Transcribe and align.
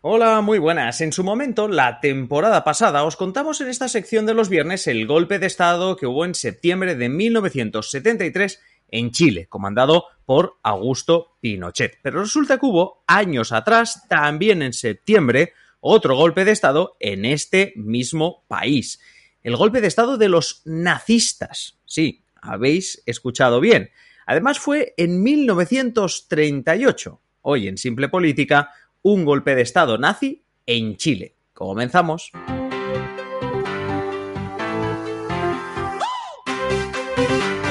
Hola, 0.00 0.40
muy 0.42 0.60
buenas. 0.60 1.00
En 1.00 1.12
su 1.12 1.24
momento, 1.24 1.66
la 1.66 1.98
temporada 1.98 2.62
pasada, 2.62 3.02
os 3.02 3.16
contamos 3.16 3.60
en 3.60 3.66
esta 3.66 3.88
sección 3.88 4.26
de 4.26 4.34
los 4.34 4.48
viernes 4.48 4.86
el 4.86 5.08
golpe 5.08 5.40
de 5.40 5.48
Estado 5.48 5.96
que 5.96 6.06
hubo 6.06 6.24
en 6.24 6.36
septiembre 6.36 6.94
de 6.94 7.08
1973 7.08 8.60
en 8.92 9.10
Chile, 9.10 9.48
comandado 9.48 10.04
por 10.24 10.58
Augusto 10.62 11.36
Pinochet. 11.40 11.98
Pero 12.00 12.20
resulta 12.20 12.58
que 12.58 12.66
hubo 12.66 13.02
años 13.08 13.50
atrás, 13.50 14.06
también 14.08 14.62
en 14.62 14.72
septiembre, 14.72 15.52
otro 15.80 16.14
golpe 16.14 16.44
de 16.44 16.52
Estado 16.52 16.96
en 17.00 17.24
este 17.24 17.72
mismo 17.74 18.44
país. 18.46 19.00
El 19.42 19.56
golpe 19.56 19.80
de 19.80 19.88
Estado 19.88 20.16
de 20.16 20.28
los 20.28 20.62
nazistas. 20.64 21.80
Sí, 21.86 22.22
habéis 22.40 23.02
escuchado 23.04 23.58
bien. 23.58 23.90
Además 24.26 24.60
fue 24.60 24.94
en 24.96 25.24
1938. 25.24 27.20
Hoy 27.42 27.66
en 27.66 27.78
Simple 27.78 28.08
Política 28.08 28.70
un 29.02 29.24
golpe 29.24 29.54
de 29.54 29.62
Estado 29.62 29.98
nazi 29.98 30.42
en 30.66 30.96
Chile. 30.96 31.34
Comenzamos. 31.52 32.32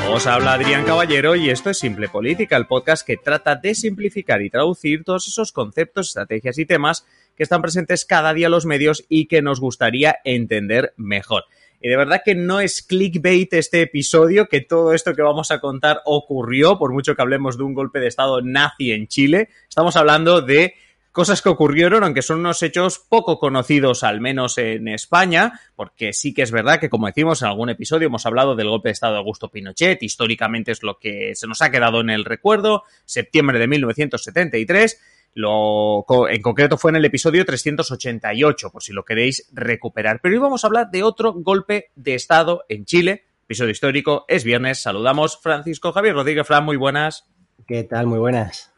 Os 0.10 0.26
habla 0.26 0.54
Adrián 0.54 0.84
Caballero 0.84 1.36
y 1.36 1.50
esto 1.50 1.70
es 1.70 1.78
Simple 1.78 2.10
Política, 2.10 2.58
el 2.58 2.66
podcast 2.66 3.06
que 3.06 3.18
trata 3.18 3.56
de 3.56 3.76
simplificar 3.76 4.42
y 4.42 4.50
traducir 4.50 5.04
todos 5.04 5.28
esos 5.28 5.52
conceptos, 5.52 6.08
estrategias 6.08 6.58
y 6.58 6.66
temas 6.66 7.06
que 7.36 7.44
están 7.44 7.62
presentes 7.62 8.04
cada 8.04 8.34
día 8.34 8.48
en 8.48 8.52
los 8.52 8.66
medios 8.66 9.06
y 9.10 9.28
que 9.28 9.44
nos 9.44 9.60
gustaría 9.60 10.18
entender 10.24 10.94
mejor. 10.98 11.44
Y 11.80 11.90
de 11.90 11.98
verdad 11.98 12.24
que 12.26 12.34
no 12.34 12.60
es 12.60 12.82
clickbait 12.82 13.54
este 13.54 13.82
episodio, 13.82 14.48
que 14.48 14.62
todo 14.62 14.94
esto 14.94 15.14
que 15.14 15.22
vamos 15.22 15.52
a 15.52 15.60
contar 15.60 16.02
ocurrió, 16.06 16.80
por 16.80 16.92
mucho 16.92 17.16
que 17.16 17.22
hablemos 17.22 17.58
de 17.58 17.66
un 17.66 17.76
golpe 17.76 18.00
de 18.00 18.08
Estado 18.08 18.42
nazi 18.42 18.94
en 18.94 19.08
Chile. 19.08 19.50
Estamos 19.70 19.96
hablando 19.96 20.42
de 20.42 20.74
cosas 21.18 21.42
que 21.42 21.50
ocurrieron, 21.50 22.04
aunque 22.04 22.22
son 22.22 22.42
unos 22.42 22.62
hechos 22.62 23.00
poco 23.00 23.40
conocidos, 23.40 24.04
al 24.04 24.22
menos 24.22 24.60
en 24.60 24.88
España, 24.88 25.60
porque 25.76 26.14
sí 26.14 26.32
que 26.32 26.44
es 26.44 26.52
verdad 26.52 26.80
que, 26.80 26.92
como 26.92 27.08
decimos 27.08 27.42
en 27.42 27.48
algún 27.48 27.72
episodio, 27.72 28.06
hemos 28.06 28.28
hablado 28.28 28.56
del 28.56 28.70
golpe 28.70 28.90
de 28.90 28.94
Estado 28.94 29.14
de 29.14 29.18
Augusto 29.18 29.50
Pinochet, 29.50 30.04
históricamente 30.04 30.72
es 30.72 30.84
lo 30.84 31.00
que 31.00 31.34
se 31.34 31.48
nos 31.48 31.64
ha 31.64 31.72
quedado 31.72 32.02
en 32.02 32.12
el 32.12 32.24
recuerdo, 32.24 32.84
septiembre 33.06 33.58
de 33.58 33.68
1973, 33.68 35.02
lo, 35.34 36.06
en 36.30 36.42
concreto 36.44 36.78
fue 36.78 36.92
en 36.92 36.98
el 36.98 37.06
episodio 37.06 37.44
388, 37.44 38.70
por 38.70 38.84
si 38.84 38.94
lo 38.94 39.04
queréis 39.04 39.50
recuperar. 39.52 40.20
Pero 40.22 40.36
hoy 40.36 40.40
vamos 40.40 40.64
a 40.64 40.68
hablar 40.68 40.92
de 40.92 41.02
otro 41.02 41.34
golpe 41.34 41.90
de 41.96 42.14
Estado 42.14 42.64
en 42.70 42.86
Chile, 42.86 43.26
episodio 43.46 43.72
histórico, 43.72 44.26
es 44.28 44.44
viernes, 44.44 44.84
saludamos 44.84 45.42
Francisco 45.42 45.92
Javier 45.94 46.14
Rodríguez, 46.14 46.46
Fran, 46.46 46.64
muy 46.64 46.78
buenas. 46.78 47.26
¿Qué 47.66 47.84
tal? 47.84 48.06
Muy 48.06 48.20
buenas. 48.20 48.77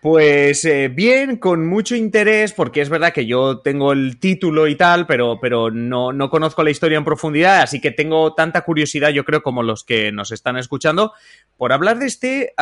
Pues 0.00 0.64
eh, 0.64 0.86
bien, 0.86 1.38
con 1.38 1.66
mucho 1.66 1.96
interés, 1.96 2.52
porque 2.52 2.80
es 2.80 2.88
verdad 2.88 3.12
que 3.12 3.26
yo 3.26 3.58
tengo 3.58 3.92
el 3.92 4.20
título 4.20 4.68
y 4.68 4.76
tal, 4.76 5.08
pero, 5.08 5.40
pero 5.40 5.72
no, 5.72 6.12
no, 6.12 6.30
conozco 6.30 6.62
la 6.62 6.70
historia 6.70 6.98
en 6.98 7.04
profundidad, 7.04 7.62
así 7.62 7.80
que 7.80 7.90
tengo 7.90 8.32
tanta 8.32 8.60
curiosidad, 8.60 9.08
yo 9.08 9.24
creo, 9.24 9.42
como 9.42 9.64
los 9.64 9.82
que 9.82 10.12
nos 10.12 10.30
están 10.30 10.56
escuchando, 10.56 11.14
por 11.56 11.72
hablar 11.72 11.98
de 11.98 12.06
este 12.06 12.54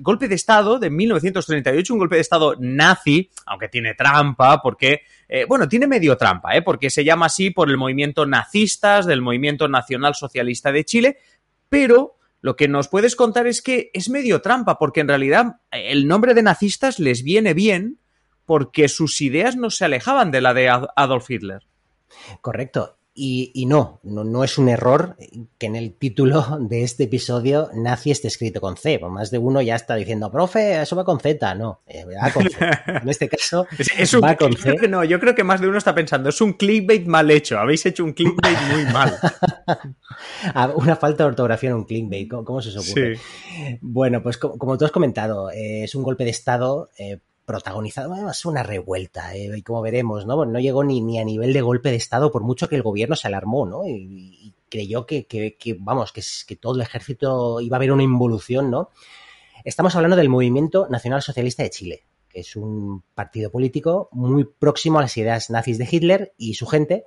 golpe 0.00 0.26
de 0.26 0.34
Estado 0.34 0.80
de 0.80 0.90
1938, 0.90 1.92
un 1.94 2.00
golpe 2.00 2.16
de 2.16 2.22
Estado 2.22 2.56
nazi, 2.58 3.30
aunque 3.46 3.68
tiene 3.68 3.94
trampa, 3.94 4.60
porque, 4.60 5.02
eh, 5.28 5.44
bueno, 5.48 5.68
tiene 5.68 5.86
medio 5.86 6.16
trampa, 6.16 6.56
¿eh? 6.56 6.62
porque 6.62 6.90
se 6.90 7.04
llama 7.04 7.26
así 7.26 7.50
por 7.50 7.70
el 7.70 7.76
movimiento 7.76 8.26
nazistas 8.26 9.06
del 9.06 9.22
movimiento 9.22 9.68
nacional 9.68 10.16
socialista 10.16 10.72
de 10.72 10.84
Chile, 10.84 11.18
pero 11.68 12.13
lo 12.44 12.56
que 12.56 12.68
nos 12.68 12.88
puedes 12.88 13.16
contar 13.16 13.46
es 13.46 13.62
que 13.62 13.90
es 13.94 14.10
medio 14.10 14.42
trampa, 14.42 14.76
porque 14.76 15.00
en 15.00 15.08
realidad 15.08 15.62
el 15.70 16.06
nombre 16.06 16.34
de 16.34 16.42
nazistas 16.42 16.98
les 16.98 17.22
viene 17.22 17.54
bien 17.54 18.00
porque 18.44 18.88
sus 18.88 19.22
ideas 19.22 19.56
no 19.56 19.70
se 19.70 19.86
alejaban 19.86 20.30
de 20.30 20.42
la 20.42 20.52
de 20.52 20.68
Adolf 20.68 21.30
Hitler. 21.30 21.62
Correcto. 22.42 22.98
Y, 23.16 23.66
no, 23.66 24.00
no, 24.02 24.24
no, 24.24 24.42
es 24.42 24.58
un 24.58 24.68
error 24.68 25.16
que 25.56 25.66
en 25.66 25.76
el 25.76 25.94
título 25.94 26.58
de 26.58 26.82
este 26.82 27.04
episodio 27.04 27.70
nazi 27.72 28.10
esté 28.10 28.26
escrito 28.26 28.60
con 28.60 28.76
C. 28.76 28.98
Más 28.98 29.30
de 29.30 29.38
uno 29.38 29.62
ya 29.62 29.76
está 29.76 29.94
diciendo, 29.94 30.32
profe, 30.32 30.82
eso 30.82 30.96
va 30.96 31.04
con 31.04 31.20
Z. 31.20 31.54
No, 31.54 31.82
eh, 31.86 32.04
va 32.04 32.32
con 32.32 32.50
C. 32.50 32.56
En 32.86 33.08
este 33.08 33.28
caso, 33.28 33.68
es, 33.98 34.16
va 34.16 34.34
con 34.34 34.56
C. 34.56 34.74
Que 34.74 34.88
no, 34.88 35.04
yo 35.04 35.20
creo 35.20 35.36
que 35.36 35.44
más 35.44 35.60
de 35.60 35.68
uno 35.68 35.78
está 35.78 35.94
pensando, 35.94 36.30
es 36.30 36.40
un 36.40 36.54
clickbait 36.54 37.06
mal 37.06 37.30
hecho. 37.30 37.56
Habéis 37.56 37.86
hecho 37.86 38.02
un 38.02 38.14
clickbait 38.14 38.58
muy 38.72 38.92
mal. 38.92 39.16
Ah, 40.54 40.72
una 40.76 40.94
falta 40.94 41.24
de 41.24 41.30
ortografía 41.30 41.70
en 41.70 41.76
un 41.76 41.84
clickbait. 41.84 42.28
¿Cómo, 42.28 42.62
se 42.62 42.68
os 42.68 42.76
ocurre? 42.76 43.18
Bueno, 43.80 44.22
pues 44.22 44.38
como, 44.38 44.78
tú 44.78 44.84
has 44.84 44.92
comentado, 44.92 45.50
eh, 45.50 45.84
es 45.84 45.94
un 45.94 46.04
golpe 46.04 46.24
de 46.24 46.30
Estado. 46.30 46.90
Eh, 46.98 47.18
protagonizado, 47.44 48.14
además 48.14 48.44
una 48.44 48.62
revuelta, 48.62 49.34
eh, 49.34 49.50
y 49.56 49.62
como 49.62 49.82
veremos, 49.82 50.26
¿no? 50.26 50.44
no 50.44 50.60
llegó 50.60 50.84
ni, 50.84 51.00
ni, 51.00 51.18
a 51.18 51.24
nivel 51.24 51.52
de 51.52 51.60
golpe 51.60 51.90
de 51.90 51.96
Estado, 51.96 52.32
por 52.32 52.42
mucho 52.42 52.68
que 52.68 52.76
el 52.76 52.82
gobierno 52.82 53.16
se 53.16 53.28
alarmó, 53.28 53.66
¿no? 53.66 53.86
Y, 53.86 54.54
creyó 54.70 55.06
que, 55.06 55.26
que, 55.26 55.56
que, 55.56 55.76
vamos, 55.78 56.10
que, 56.10 56.20
que 56.48 56.56
todo 56.56 56.74
el 56.74 56.80
ejército 56.80 57.60
iba 57.60 57.76
a 57.76 57.78
haber 57.78 57.92
una 57.92 58.02
involución, 58.02 58.72
¿no? 58.72 58.90
Estamos 59.62 59.94
hablando 59.94 60.16
del 60.16 60.28
Movimiento 60.28 60.88
Nacional 60.90 61.22
Socialista 61.22 61.62
de 61.62 61.70
Chile, 61.70 62.04
que 62.28 62.40
es 62.40 62.56
un 62.56 63.04
partido 63.14 63.52
político 63.52 64.08
muy 64.10 64.44
próximo 64.44 64.98
a 64.98 65.02
las 65.02 65.16
ideas 65.16 65.48
nazis 65.48 65.78
de 65.78 65.88
Hitler 65.88 66.34
y 66.36 66.54
su 66.54 66.66
gente, 66.66 67.04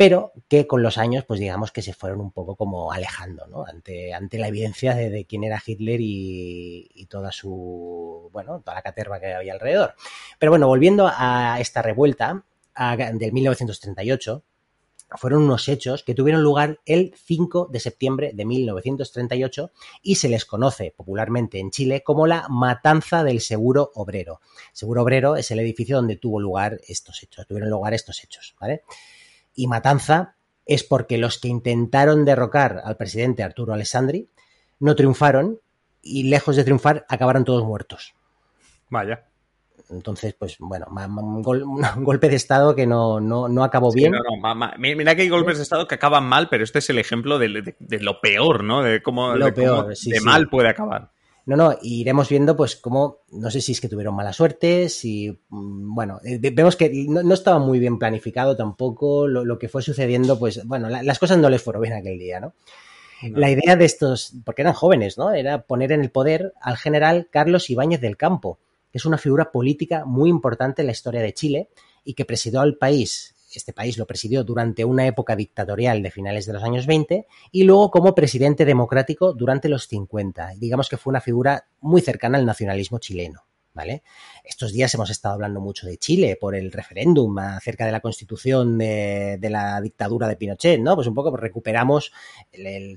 pero 0.00 0.32
que 0.48 0.66
con 0.66 0.82
los 0.82 0.96
años, 0.96 1.26
pues 1.26 1.40
digamos 1.40 1.72
que 1.72 1.82
se 1.82 1.92
fueron 1.92 2.22
un 2.22 2.32
poco 2.32 2.56
como 2.56 2.90
alejando, 2.90 3.46
¿no? 3.48 3.66
Ante, 3.66 4.14
ante 4.14 4.38
la 4.38 4.48
evidencia 4.48 4.94
de, 4.94 5.26
quién 5.26 5.44
era 5.44 5.62
Hitler 5.62 6.00
y, 6.00 7.06
toda 7.10 7.30
su, 7.32 8.30
bueno, 8.32 8.62
toda 8.64 8.76
la 8.76 8.82
caterva 8.82 9.20
que 9.20 9.34
había 9.34 9.52
alrededor. 9.52 9.94
Pero 10.38 10.52
bueno, 10.52 10.68
volviendo 10.68 11.06
a 11.14 11.60
esta 11.60 11.82
revuelta 11.82 12.46
del 13.12 13.30
1938, 13.30 14.42
fueron 15.18 15.42
unos 15.42 15.68
hechos 15.68 16.02
que 16.02 16.14
tuvieron 16.14 16.42
lugar 16.42 16.80
el 16.86 17.12
5 17.14 17.68
de 17.70 17.80
septiembre 17.80 18.30
de 18.32 18.46
1938 18.46 19.70
y 20.00 20.14
se 20.14 20.30
les 20.30 20.46
conoce 20.46 20.94
popularmente 20.96 21.58
en 21.58 21.70
Chile 21.70 22.02
como 22.02 22.26
la 22.26 22.48
matanza 22.48 23.22
del 23.22 23.42
Seguro 23.42 23.90
Obrero. 23.96 24.40
Seguro 24.72 25.02
Obrero 25.02 25.36
es 25.36 25.50
el 25.50 25.58
edificio 25.58 25.96
donde 25.96 26.16
tuvo 26.16 26.40
lugar 26.40 26.80
estos 26.88 27.22
hechos, 27.22 27.46
tuvieron 27.46 27.68
lugar 27.68 27.92
estos 27.92 28.24
hechos, 28.24 28.54
¿vale? 28.58 28.82
Y 29.54 29.66
matanza 29.66 30.36
es 30.66 30.84
porque 30.84 31.18
los 31.18 31.38
que 31.38 31.48
intentaron 31.48 32.24
derrocar 32.24 32.80
al 32.84 32.96
presidente 32.96 33.42
Arturo 33.42 33.74
Alessandri 33.74 34.28
no 34.78 34.94
triunfaron 34.94 35.58
y 36.02 36.24
lejos 36.24 36.56
de 36.56 36.64
triunfar 36.64 37.04
acabaron 37.08 37.44
todos 37.44 37.64
muertos. 37.64 38.14
Vaya. 38.88 39.24
Entonces, 39.90 40.34
pues 40.38 40.56
bueno, 40.58 40.86
un, 41.06 41.42
golpe 41.42 42.28
de 42.28 42.36
Estado 42.36 42.74
que 42.74 42.86
no, 42.86 43.20
no, 43.20 43.64
acabó 43.64 43.92
bien. 43.92 44.12
mira 44.78 45.14
que 45.14 45.22
hay 45.22 45.28
golpes 45.28 45.56
de 45.56 45.64
Estado 45.64 45.88
que 45.88 45.96
acaban 45.96 46.24
mal, 46.24 46.48
pero 46.48 46.64
este 46.64 46.78
es 46.78 46.90
el 46.90 46.98
ejemplo 46.98 47.38
de, 47.38 47.74
lo 48.00 48.20
peor, 48.20 48.62
¿no? 48.62 48.82
De 48.82 49.02
cómo, 49.02 49.34
lo 49.34 49.52
peor, 49.52 49.88
de 49.88 50.20
mal 50.20 50.48
puede 50.48 50.68
acabar. 50.68 51.10
No, 51.50 51.56
no, 51.56 51.76
iremos 51.82 52.28
viendo 52.28 52.56
pues 52.56 52.76
cómo, 52.76 53.22
no 53.32 53.50
sé 53.50 53.60
si 53.60 53.72
es 53.72 53.80
que 53.80 53.88
tuvieron 53.88 54.14
mala 54.14 54.32
suerte, 54.32 54.88
si, 54.88 55.30
mm, 55.48 55.94
bueno, 55.96 56.20
eh, 56.24 56.38
vemos 56.52 56.76
que 56.76 57.06
no, 57.08 57.34
estaba 57.34 57.58
muy 57.58 57.80
bien 57.80 57.98
planificado 57.98 58.56
tampoco 58.56 59.26
lo, 59.26 59.58
que 59.58 59.68
fue 59.68 59.82
sucediendo, 59.82 60.38
pues 60.38 60.64
bueno, 60.64 60.88
las 60.88 61.18
cosas 61.18 61.38
no 61.38 61.50
les 61.50 61.60
fueron 61.60 61.82
bien 61.82 61.94
aquel 61.94 62.20
día, 62.20 62.38
¿no? 62.38 62.54
La 63.34 63.50
idea 63.50 63.74
de 63.74 63.84
estos, 63.84 64.32
porque 64.44 64.62
eran 64.62 64.74
jóvenes, 64.74 65.18
¿no? 65.18 65.32
Era 65.32 65.62
poner 65.62 65.90
en 65.90 66.02
el 66.02 66.12
poder 66.12 66.54
al 66.60 66.76
general 66.76 67.26
Carlos 67.32 67.68
Ibáñez 67.68 68.00
del 68.00 68.16
Campo, 68.16 68.60
que 68.92 68.98
es 68.98 69.04
una 69.04 69.18
figura 69.18 69.50
política 69.50 70.04
muy 70.04 70.30
importante 70.30 70.82
en 70.82 70.86
la 70.86 70.92
historia 70.92 71.20
de 71.20 71.34
Chile 71.34 71.68
y 72.04 72.14
que 72.14 72.24
presidió 72.24 72.60
al 72.60 72.76
país 72.76 73.34
este 73.58 73.72
país 73.72 73.98
lo 73.98 74.06
presidió 74.06 74.44
durante 74.44 74.84
una 74.84 75.06
época 75.06 75.36
dictatorial 75.36 76.02
de 76.02 76.10
finales 76.10 76.46
de 76.46 76.52
los 76.52 76.62
años 76.62 76.86
20 76.86 77.26
y 77.50 77.64
luego 77.64 77.90
como 77.90 78.14
presidente 78.14 78.64
democrático 78.64 79.32
durante 79.32 79.68
los 79.68 79.88
50. 79.88 80.54
Digamos 80.56 80.88
que 80.88 80.96
fue 80.96 81.10
una 81.10 81.20
figura 81.20 81.66
muy 81.80 82.00
cercana 82.00 82.38
al 82.38 82.46
nacionalismo 82.46 82.98
chileno. 82.98 83.44
¿Vale? 83.72 84.02
Estos 84.42 84.72
días 84.72 84.92
hemos 84.94 85.10
estado 85.10 85.34
hablando 85.34 85.60
mucho 85.60 85.86
de 85.86 85.96
Chile 85.96 86.36
por 86.38 86.56
el 86.56 86.72
referéndum 86.72 87.38
acerca 87.38 87.86
de 87.86 87.92
la 87.92 88.00
constitución 88.00 88.76
de, 88.78 89.38
la 89.48 89.80
dictadura 89.80 90.26
de 90.26 90.34
Pinochet, 90.34 90.80
¿no? 90.80 90.96
Pues 90.96 91.06
un 91.06 91.14
poco 91.14 91.36
recuperamos 91.36 92.12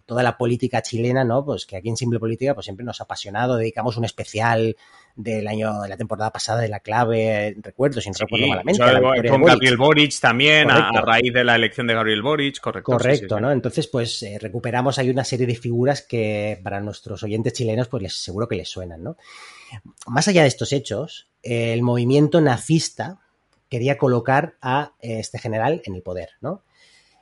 toda 0.07 0.23
la 0.23 0.35
política 0.35 0.81
chilena, 0.81 1.23
¿no? 1.23 1.45
Pues 1.45 1.67
que 1.67 1.77
aquí 1.77 1.89
en 1.89 1.95
Simple 1.95 2.19
Política 2.19 2.56
pues 2.56 2.65
siempre 2.65 2.83
nos 2.83 2.99
ha 2.99 3.03
apasionado, 3.03 3.57
dedicamos 3.57 3.97
un 3.97 4.06
especial 4.06 4.75
del 5.15 5.48
año, 5.48 5.81
de 5.81 5.89
la 5.89 5.98
temporada 5.98 6.31
pasada 6.31 6.62
de 6.62 6.69
la 6.69 6.80
clave, 6.80 7.56
recuerdo, 7.62 8.01
si 8.01 8.10
no 8.10 8.15
recuerdo 8.19 8.48
malamente. 8.48 9.30
con 9.30 9.44
Gabriel 9.44 9.77
Boric 9.77 10.19
también, 10.19 10.71
a, 10.71 10.92
raíz 11.01 11.31
de 11.33 11.44
la 11.44 11.56
elección 11.56 11.86
de 11.88 11.94
Gabriel 11.94 12.21
Boric, 12.21 12.60
correcto. 12.60 12.92
Correcto, 12.92 13.39
¿no? 13.39 13.51
Entonces, 13.51 13.88
pues 13.88 14.24
eh, 14.24 14.38
recuperamos 14.39 14.98
ahí 14.98 15.10
una 15.10 15.24
serie 15.24 15.45
de 15.45 15.56
figuras 15.56 16.01
que 16.01 16.60
para 16.63 16.81
nuestros 16.81 17.21
oyentes 17.24 17.54
chilenos, 17.54 17.88
pues 17.88 18.04
les, 18.04 18.13
seguro 18.13 18.48
que 18.48 18.56
les 18.56 18.69
suenan, 18.69 19.04
¿no? 19.04 19.18
Más 20.07 20.27
allá 20.27 20.42
de 20.42 20.48
estos 20.48 20.74
hechos, 20.74 21.30
el 21.42 21.81
movimiento 21.81 22.42
nazista 22.42 23.19
quería 23.69 23.98
colocar 23.98 24.56
a 24.62 24.94
este 25.00 25.39
general 25.39 25.81
en 25.86 25.95
el 25.95 26.01
poder, 26.01 26.30
¿no? 26.42 26.63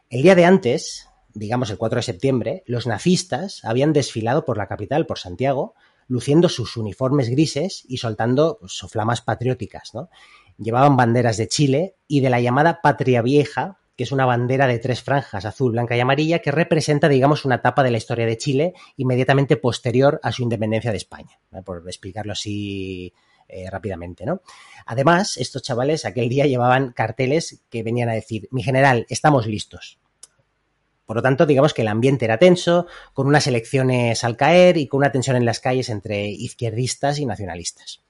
El 0.10 0.24
día 0.24 0.36
de 0.36 0.46
antes, 0.46 1.08
digamos 1.34 1.70
el 1.70 1.78
4 1.78 1.98
de 1.98 2.04
septiembre, 2.04 2.64
los 2.66 2.88
nazistas 2.88 3.64
habían 3.64 3.94
desfilado 3.94 4.44
por 4.44 4.58
la 4.58 4.68
capital, 4.68 5.06
por 5.06 5.20
Santiago, 5.20 5.74
luciendo 6.07 6.50
sus 6.50 6.77
uniformes 6.77 7.30
grises 7.30 7.83
y 7.88 7.98
soltando 7.98 8.57
pues, 8.59 8.81
flamas 8.89 9.21
patrióticas, 9.21 9.94
¿no? 9.94 10.09
llevaban 10.62 10.95
banderas 10.95 11.38
de 11.38 11.48
Chile 11.48 11.95
y 12.07 12.21
de 12.21 12.30
la 12.30 12.39
llamada 12.39 12.81
Patria 12.81 13.21
Vieja, 13.21 13.80
que 13.95 14.03
es 14.03 14.12
una 14.12 14.25
bandera 14.25 14.68
de 14.68 14.80
tres 14.80 15.01
franjas, 15.01 15.45
azul, 15.45 15.74
blanca 15.74 15.95
y 15.95 16.00
amarilla, 16.00 16.39
que 16.39 16.51
representa, 16.51 17.09
digamos, 17.09 17.45
una 17.45 17.56
etapa 17.56 17.83
de 17.83 17.92
la 17.92 17.98
historia 17.98 18.25
de 18.25 18.38
Chile 18.38 18.74
inmediatamente 18.98 19.57
posterior 19.57 20.19
a 20.24 20.31
su 20.31 20.44
independencia 20.44 20.92
de 20.92 20.98
España, 20.98 21.39
por 21.65 21.83
explicarlo 21.88 22.33
así 22.33 23.13
eh, 23.48 23.69
rápidamente, 23.69 24.25
¿no? 24.25 24.42
Además, 24.86 25.38
estos 25.38 25.62
chavales 25.62 26.06
aquel 26.06 26.30
día 26.30 26.45
llevaban 26.45 26.94
carteles 26.94 27.63
que 27.69 27.83
venían 27.83 28.09
a 28.09 28.13
decir, 28.13 28.48
mi 28.51 28.63
general, 28.63 29.06
estamos 29.09 29.45
listos. 29.45 30.00
Por 31.12 31.18
lo 31.18 31.24
tanto, 31.24 31.46
digamos 31.46 31.74
que 31.74 31.81
el 31.81 31.90
ambiente 31.90 32.24
era 32.24 32.38
tenso, 32.38 32.88
con 33.12 33.28
unas 33.28 33.46
elecciones 33.46 34.24
al 34.24 34.38
caer 34.38 34.78
y 34.78 34.88
con 34.88 35.00
una 35.00 35.12
tensión 35.12 35.36
en 35.36 35.44
las 35.44 35.60
calles 35.60 35.90
entre 35.90 36.30
izquierdistas 36.30 37.19
y 37.19 37.25
nacionalistas. 37.25 38.02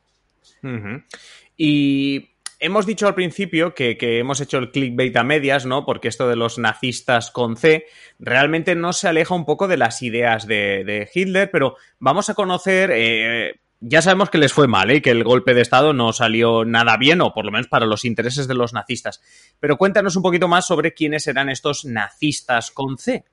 Y 1.57 2.30
hemos 2.59 2.86
dicho 2.86 3.07
al 3.07 3.15
principio 3.15 3.74
que, 3.74 3.98
hemos 4.00 4.39
hecho 4.39 4.59
el 4.59 4.69
clickbait 4.69 5.18
a 5.18 5.24
medias, 5.24 5.65
¿no? 5.65 5.83
Porque 5.83 6.09
esto 6.09 6.30
de 6.30 6.36
los 6.36 6.59
nazistas 6.59 7.31
con 7.31 7.57
C 7.57 7.86
realmente 8.19 8.75
no 8.75 8.94
se 8.94 9.07
aleja 9.07 9.33
un 9.33 9.45
poco 9.45 9.68
de 9.68 9.77
las 9.77 10.03
ideas 10.03 10.45
de, 10.45 11.09
Hitler, 11.12 11.50
pero 11.50 11.77
vamos 11.98 12.30
a 12.30 12.36
conocer. 12.36 12.92
Eh, 12.94 13.56
ya 13.81 14.04
sabemos 14.04 14.30
que 14.30 14.38
les 14.38 14.54
fue 14.54 14.68
mal, 14.68 14.92
¿eh? 14.92 14.98
y 14.98 15.01
que 15.01 15.10
el 15.10 15.24
golpe 15.24 15.56
de 15.56 15.62
Estado 15.62 15.92
no 15.92 16.13
salió 16.13 16.63
nada 16.66 16.98
bien, 16.98 17.19
o 17.19 17.33
por 17.33 17.45
lo 17.45 17.51
menos 17.51 17.68
para 17.68 17.88
los 17.88 18.06
intereses 18.06 18.48
de 18.48 18.54
los 18.54 18.74
nazistas. 18.74 19.22
Pero 19.60 19.78
cuéntanos 19.78 20.16
un 20.16 20.22
poquito 20.22 20.48
más 20.48 20.68
sobre 20.68 20.94
quiénes 20.94 21.25
eran 21.28 21.50
estos 21.50 21.83
nazistas 21.83 22.69
con 22.69 23.00
C. 23.00 23.25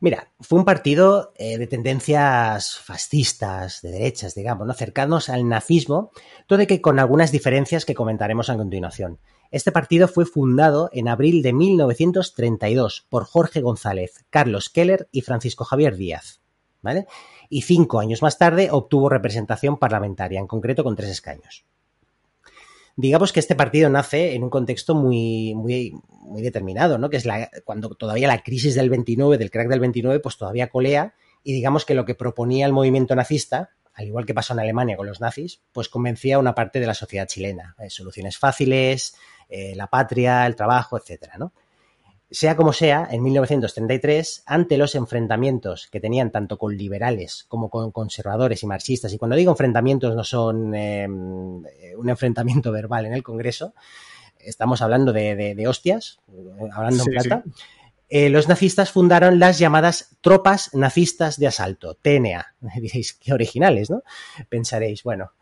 Mira, 0.00 0.32
fue 0.40 0.58
un 0.58 0.64
partido 0.64 1.32
eh, 1.36 1.58
de 1.58 1.66
tendencias 1.66 2.78
fascistas, 2.78 3.82
de 3.82 3.90
derechas, 3.90 4.34
digamos, 4.34 4.66
¿no? 4.66 4.72
cercanos 4.72 5.28
al 5.28 5.46
nazismo, 5.46 6.12
todo 6.46 6.66
que 6.66 6.80
con 6.80 6.98
algunas 6.98 7.30
diferencias 7.30 7.84
que 7.84 7.94
comentaremos 7.94 8.48
a 8.48 8.56
continuación. 8.56 9.18
Este 9.50 9.72
partido 9.72 10.08
fue 10.08 10.24
fundado 10.24 10.88
en 10.92 11.08
abril 11.08 11.42
de 11.42 11.52
1932 11.52 13.06
por 13.10 13.24
Jorge 13.24 13.60
González, 13.60 14.24
Carlos 14.30 14.70
Keller 14.70 15.08
y 15.10 15.22
Francisco 15.22 15.64
Javier 15.64 15.96
Díaz. 15.96 16.40
¿vale? 16.82 17.06
Y 17.48 17.62
cinco 17.62 18.00
años 18.00 18.22
más 18.22 18.38
tarde 18.38 18.68
obtuvo 18.70 19.08
representación 19.08 19.78
parlamentaria, 19.78 20.40
en 20.40 20.46
concreto 20.46 20.84
con 20.84 20.96
tres 20.96 21.10
escaños 21.10 21.64
digamos 22.98 23.32
que 23.32 23.38
este 23.38 23.54
partido 23.54 23.88
nace 23.88 24.34
en 24.34 24.42
un 24.42 24.50
contexto 24.50 24.92
muy, 24.96 25.54
muy, 25.54 25.94
muy 26.08 26.42
determinado, 26.42 26.98
¿no? 26.98 27.08
Que 27.08 27.16
es 27.16 27.24
la, 27.24 27.48
cuando 27.64 27.90
todavía 27.90 28.26
la 28.26 28.42
crisis 28.42 28.74
del 28.74 28.90
29, 28.90 29.38
del 29.38 29.52
crack 29.52 29.68
del 29.68 29.78
29, 29.78 30.18
pues 30.18 30.36
todavía 30.36 30.68
colea 30.68 31.14
y 31.44 31.52
digamos 31.52 31.84
que 31.84 31.94
lo 31.94 32.04
que 32.04 32.16
proponía 32.16 32.66
el 32.66 32.72
movimiento 32.72 33.14
nazista, 33.14 33.70
al 33.94 34.08
igual 34.08 34.26
que 34.26 34.34
pasó 34.34 34.52
en 34.52 34.58
Alemania 34.58 34.96
con 34.96 35.06
los 35.06 35.20
nazis, 35.20 35.60
pues 35.70 35.88
convencía 35.88 36.36
a 36.36 36.38
una 36.40 36.56
parte 36.56 36.80
de 36.80 36.88
la 36.88 36.94
sociedad 36.94 37.28
chilena. 37.28 37.76
Eh, 37.78 37.88
soluciones 37.88 38.36
fáciles, 38.36 39.14
eh, 39.48 39.76
la 39.76 39.86
patria, 39.86 40.44
el 40.44 40.56
trabajo, 40.56 40.98
etcétera, 40.98 41.34
¿no? 41.38 41.52
Sea 42.30 42.56
como 42.56 42.72
sea, 42.72 43.08
en 43.10 43.22
1933, 43.22 44.42
ante 44.44 44.76
los 44.76 44.94
enfrentamientos 44.94 45.88
que 45.90 46.00
tenían 46.00 46.30
tanto 46.30 46.58
con 46.58 46.76
liberales 46.76 47.46
como 47.48 47.70
con 47.70 47.90
conservadores 47.90 48.62
y 48.62 48.66
marxistas, 48.66 49.12
y 49.12 49.18
cuando 49.18 49.36
digo 49.36 49.50
enfrentamientos 49.50 50.14
no 50.14 50.24
son 50.24 50.74
em, 50.74 51.64
un 51.96 52.08
enfrentamiento 52.08 52.70
verbal 52.72 53.06
en 53.06 53.14
el 53.14 53.22
Congreso, 53.22 53.74
estamos 54.38 54.82
hablando 54.82 55.12
de, 55.12 55.64
hostias, 55.66 56.20
hablando 56.72 57.02
en 57.04 57.10
plata, 57.10 57.44
eh, 58.10 58.30
los 58.30 58.48
nazistas 58.48 58.90
fundaron 58.90 59.38
las 59.38 59.58
llamadas 59.58 60.16
tropas 60.22 60.74
nazistas 60.74 61.38
de 61.38 61.46
asalto, 61.46 61.94
TNA. 61.94 62.54
Diréis, 62.80 63.12
qué 63.14 63.32
originales, 63.32 63.90
¿no? 63.90 64.02
Pensaréis, 64.48 65.02
bueno, 65.02 65.32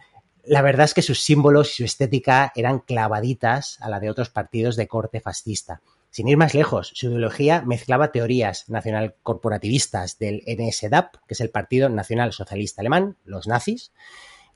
la 0.44 0.62
verdad 0.62 0.84
es 0.84 0.94
que 0.94 1.02
sus 1.02 1.20
símbolos 1.20 1.72
y 1.72 1.74
su 1.76 1.84
estética 1.84 2.52
eran 2.54 2.80
clavaditas 2.80 3.78
a 3.80 3.88
la 3.88 4.00
de 4.00 4.10
otros 4.10 4.30
partidos 4.30 4.76
de 4.76 4.88
corte 4.88 5.20
fascista. 5.20 5.80
Sin 6.16 6.28
ir 6.28 6.38
más 6.38 6.54
lejos, 6.54 6.92
su 6.94 7.08
ideología 7.08 7.60
mezclaba 7.66 8.10
teorías 8.10 8.70
nacional 8.70 9.16
corporativistas 9.22 10.18
del 10.18 10.42
NSDAP, 10.46 11.14
que 11.26 11.34
es 11.34 11.42
el 11.42 11.50
Partido 11.50 11.90
Nacional 11.90 12.32
Socialista 12.32 12.80
Alemán, 12.80 13.18
los 13.26 13.46
nazis, 13.46 13.92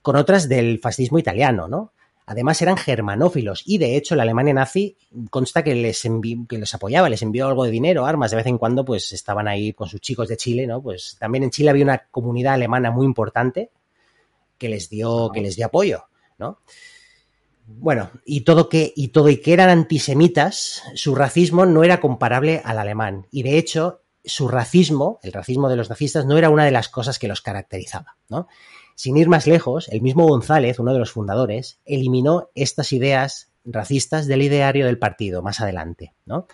con 0.01 0.17
otras 0.17 0.49
del 0.49 0.79
fascismo 0.79 1.19
italiano, 1.19 1.69
¿no? 1.69 1.93
Además 2.25 2.63
eran 2.63 2.79
germanófilos 2.79 3.63
y 3.67 3.77
de 3.77 3.99
hecho 3.99 4.17
la 4.17 4.23
Alemania 4.23 4.55
nazi 4.55 4.97
consta 5.29 5.63
que 5.63 5.75
les, 5.75 6.03
que 6.49 6.57
les 6.57 6.75
apoyaba, 6.75 7.11
les 7.11 7.21
envió 7.21 7.47
algo 7.47 7.65
de 7.65 7.71
dinero, 7.71 8.07
armas, 8.07 8.31
de 8.31 8.39
vez 8.39 8.47
en 8.47 8.57
cuando 8.57 8.83
pues 8.83 9.13
estaban 9.13 9.47
ahí 9.47 9.75
con 9.75 9.87
sus 9.87 10.01
chicos 10.01 10.29
de 10.29 10.39
Chile, 10.39 10.67
¿no? 10.67 10.81
Pues 10.81 11.19
también 11.21 11.45
en 11.45 11.51
Chile 11.51 11.69
había 11.69 11.85
una 11.85 12.07
comunidad 12.11 12.55
alemana 12.55 12.91
muy 12.91 13.05
importante 13.05 13.71
que 14.57 14.71
les 14.71 14.89
dio, 14.89 15.31
que 15.31 15.43
les 15.43 15.57
dio 15.57 15.67
apoyo, 15.67 16.05
¿no? 16.39 16.61
Bueno, 17.79 18.11
y 18.25 18.43
todo 18.43 18.69
que, 18.69 18.93
y 18.97 19.09
todo 19.09 19.29
y 19.29 19.39
que 19.39 19.53
eran 19.53 19.71
antisemitas, 19.71 20.83
su 20.95 21.15
racismo 21.15 21.67
no 21.67 21.85
era 21.85 22.01
comparable 22.01 22.61
al 22.65 22.79
alemán. 22.79 23.27
Y 23.31 23.43
de 23.43 23.59
hecho, 23.59 24.03
su 24.25 24.49
racismo, 24.49 25.21
el 25.23 25.33
racismo 25.33 25.69
de 25.69 25.77
los 25.77 25.89
nazistas, 25.89 26.27
no 26.27 26.37
era 26.37 26.51
una 26.51 26.65
de 26.65 26.73
las 26.73 26.89
cosas 26.89 27.19
que 27.19 27.29
los 27.29 27.41
caracterizaba, 27.41 28.17
¿no? 28.29 28.49
Sin 28.95 29.17
ir 29.17 29.29
más 29.29 29.47
lejos, 29.47 29.89
el 29.89 30.03
mismo 30.03 30.27
González, 30.27 30.79
uno 30.79 30.93
de 30.93 30.99
los 30.99 31.13
fundadores, 31.13 31.81
eliminó 31.87 32.51
estas 32.55 32.93
ideas 32.93 33.51
racistas 33.65 34.27
del 34.27 34.43
ideario 34.43 34.87
del 34.87 34.99
partido 34.99 35.43
más 35.43 35.61
adelante, 35.61 36.15
¿no? 36.27 36.47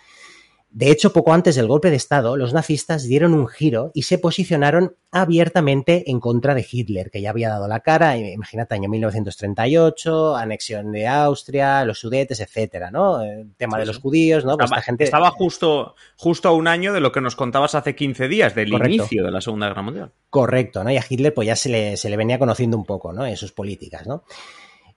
De 0.77 0.91
hecho, 0.91 1.11
poco 1.11 1.33
antes 1.33 1.55
del 1.55 1.65
golpe 1.65 1.89
de 1.89 1.95
Estado, 1.95 2.37
los 2.37 2.53
nazistas 2.53 3.01
dieron 3.01 3.33
un 3.33 3.47
giro 3.47 3.89
y 3.95 4.03
se 4.03 4.19
posicionaron 4.19 4.95
abiertamente 5.09 6.11
en 6.11 6.19
contra 6.19 6.53
de 6.53 6.63
Hitler, 6.71 7.09
que 7.09 7.19
ya 7.19 7.31
había 7.31 7.49
dado 7.49 7.67
la 7.67 7.79
cara, 7.79 8.15
imagínate, 8.15 8.75
año 8.75 8.87
1938, 8.87 10.35
anexión 10.35 10.91
de 10.91 11.07
Austria, 11.07 11.83
los 11.83 11.97
sudetes, 11.97 12.41
etcétera, 12.41 12.91
¿no? 12.91 13.23
El 13.23 13.55
tema 13.55 13.79
de 13.79 13.87
los 13.87 13.97
judíos, 13.97 14.45
¿no? 14.45 14.55
Pues 14.55 14.65
estaba, 14.65 14.83
gente... 14.83 15.05
estaba 15.05 15.31
justo, 15.31 15.95
justo 16.15 16.47
a 16.47 16.53
un 16.53 16.67
año 16.67 16.93
de 16.93 16.99
lo 16.99 17.11
que 17.11 17.21
nos 17.21 17.35
contabas 17.35 17.73
hace 17.73 17.95
15 17.95 18.27
días, 18.27 18.53
del 18.53 18.71
inicio 18.71 19.25
de 19.25 19.31
la 19.31 19.41
Segunda 19.41 19.69
Guerra 19.69 19.81
Mundial. 19.81 20.11
Correcto, 20.29 20.83
¿no? 20.83 20.91
Y 20.91 20.97
a 20.97 21.05
Hitler 21.09 21.33
pues 21.33 21.47
ya 21.47 21.55
se 21.55 21.69
le, 21.69 21.97
se 21.97 22.07
le 22.07 22.17
venía 22.17 22.37
conociendo 22.37 22.77
un 22.77 22.85
poco, 22.85 23.13
¿no? 23.13 23.25
En 23.25 23.35
sus 23.35 23.51
políticas, 23.51 24.05
¿no? 24.05 24.25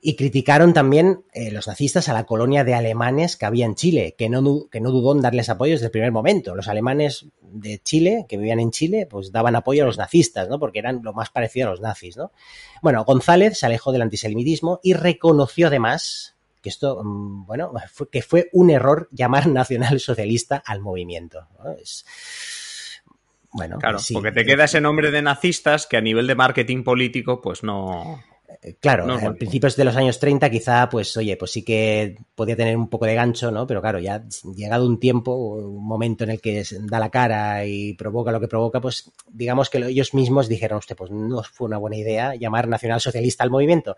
Y 0.03 0.17
criticaron 0.17 0.73
también 0.73 1.25
eh, 1.33 1.51
los 1.51 1.69
nazistas 1.69 2.09
a 2.09 2.15
la 2.15 2.25
colonia 2.25 2.65
de 2.65 2.75
alemanes 2.75 3.37
que 3.37 3.45
había 3.45 3.67
en 3.67 3.75
Chile, 3.75 4.15
que 4.17 4.31
no, 4.31 4.69
que 4.71 4.81
no 4.81 4.91
dudó 4.91 5.15
en 5.15 5.21
darles 5.21 5.51
apoyo 5.51 5.75
desde 5.75 5.87
el 5.87 5.93
primer 5.93 6.11
momento. 6.11 6.55
Los 6.55 6.69
alemanes 6.69 7.27
de 7.43 7.79
Chile, 7.81 8.25
que 8.29 8.39
vivían 8.39 8.61
en 8.61 8.71
Chile, 8.71 9.07
pues 9.09 9.31
daban 9.31 9.57
apoyo 9.57 9.83
a 9.83 9.87
los 9.87 9.99
nazistas, 9.99 10.49
¿no? 10.49 10.59
Porque 10.59 10.79
eran 10.79 11.01
lo 11.03 11.13
más 11.13 11.31
parecido 11.31 11.69
a 11.69 11.71
los 11.71 11.81
nazis, 11.81 12.17
¿no? 12.17 12.33
Bueno, 12.81 13.05
González 13.05 13.59
se 13.59 13.67
alejó 13.67 13.93
del 13.93 14.03
antisemitismo 14.03 14.81
y 14.83 14.95
reconoció 14.95 15.67
además 15.67 16.37
que 16.63 16.71
esto, 16.71 17.03
mm, 17.03 17.47
bueno, 17.47 17.73
que 18.11 18.23
fue 18.23 18.49
un 18.53 18.71
error 18.71 19.09
llamar 19.13 19.47
nacionalsocialista 19.49 20.63
al 20.65 20.81
movimiento. 20.81 21.47
Bueno, 23.53 23.79
claro, 23.79 23.99
porque 24.13 24.33
te 24.33 24.45
queda 24.45 24.65
ese 24.65 24.81
nombre 24.81 25.11
de 25.11 25.23
nazistas 25.23 25.87
que 25.87 25.97
a 25.97 26.01
nivel 26.01 26.27
de 26.27 26.37
marketing 26.37 26.85
político, 26.85 27.41
pues 27.41 27.63
no. 27.65 28.23
Eh, 28.63 28.77
claro, 28.79 29.11
a 29.11 29.33
principios 29.35 29.75
de 29.75 29.85
los 29.85 29.97
años 29.97 30.19
30 30.19 30.51
quizá, 30.51 30.87
pues 30.91 31.17
oye, 31.17 31.37
pues 31.39 31.51
sí 31.51 31.63
que 31.63 32.19
podía 32.35 32.57
tener 32.57 32.77
un 32.77 32.89
poco 32.89 33.07
de 33.07 33.15
gancho, 33.15 33.51
¿no? 33.51 33.67
Pero 33.67 33.81
claro, 33.81 33.99
ya 34.01 34.23
llegado 34.55 34.87
un 34.87 35.01
tiempo, 35.01 35.35
un 35.35 35.83
momento 35.83 36.25
en 36.25 36.31
el 36.31 36.41
que 36.43 36.63
da 36.81 37.01
la 37.01 37.11
cara 37.11 37.65
y 37.65 37.95
provoca 37.95 38.33
lo 38.33 38.41
que 38.41 38.49
provoca, 38.49 38.81
pues 38.81 39.11
digamos 39.31 39.71
que 39.71 39.79
ellos 39.79 40.13
mismos 40.13 40.47
dijeron, 40.47 40.79
usted, 40.79 40.95
pues 40.95 41.11
no 41.11 41.43
fue 41.43 41.69
una 41.69 41.79
buena 41.79 41.97
idea 41.97 42.35
llamar 42.35 42.69
nacional 42.69 43.01
socialista 43.01 43.45
al 43.45 43.51
movimiento 43.51 43.97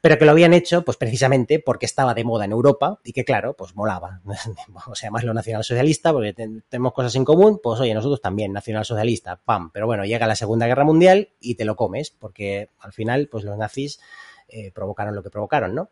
pero 0.00 0.18
que 0.18 0.24
lo 0.24 0.32
habían 0.32 0.54
hecho 0.54 0.84
pues 0.84 0.96
precisamente 0.96 1.58
porque 1.58 1.86
estaba 1.86 2.14
de 2.14 2.24
moda 2.24 2.44
en 2.44 2.52
Europa 2.52 3.00
y 3.04 3.12
que 3.12 3.24
claro, 3.24 3.54
pues 3.54 3.74
molaba. 3.74 4.20
O 4.88 4.94
sea, 4.94 5.10
más 5.10 5.24
lo 5.24 5.34
nacionalsocialista 5.34 6.12
porque 6.12 6.32
tenemos 6.32 6.92
cosas 6.92 7.14
en 7.16 7.24
común, 7.24 7.60
pues 7.62 7.80
oye, 7.80 7.94
nosotros 7.94 8.20
también 8.20 8.52
nacionalsocialista, 8.52 9.36
pam, 9.36 9.70
pero 9.72 9.86
bueno, 9.86 10.04
llega 10.04 10.26
la 10.26 10.36
Segunda 10.36 10.66
Guerra 10.66 10.84
Mundial 10.84 11.30
y 11.40 11.56
te 11.56 11.64
lo 11.64 11.76
comes 11.76 12.10
porque 12.10 12.70
al 12.78 12.92
final 12.92 13.28
pues 13.30 13.44
los 13.44 13.56
nazis 13.56 14.00
eh, 14.48 14.70
provocaron 14.72 15.14
lo 15.14 15.22
que 15.22 15.30
provocaron, 15.30 15.74
¿no? 15.74 15.90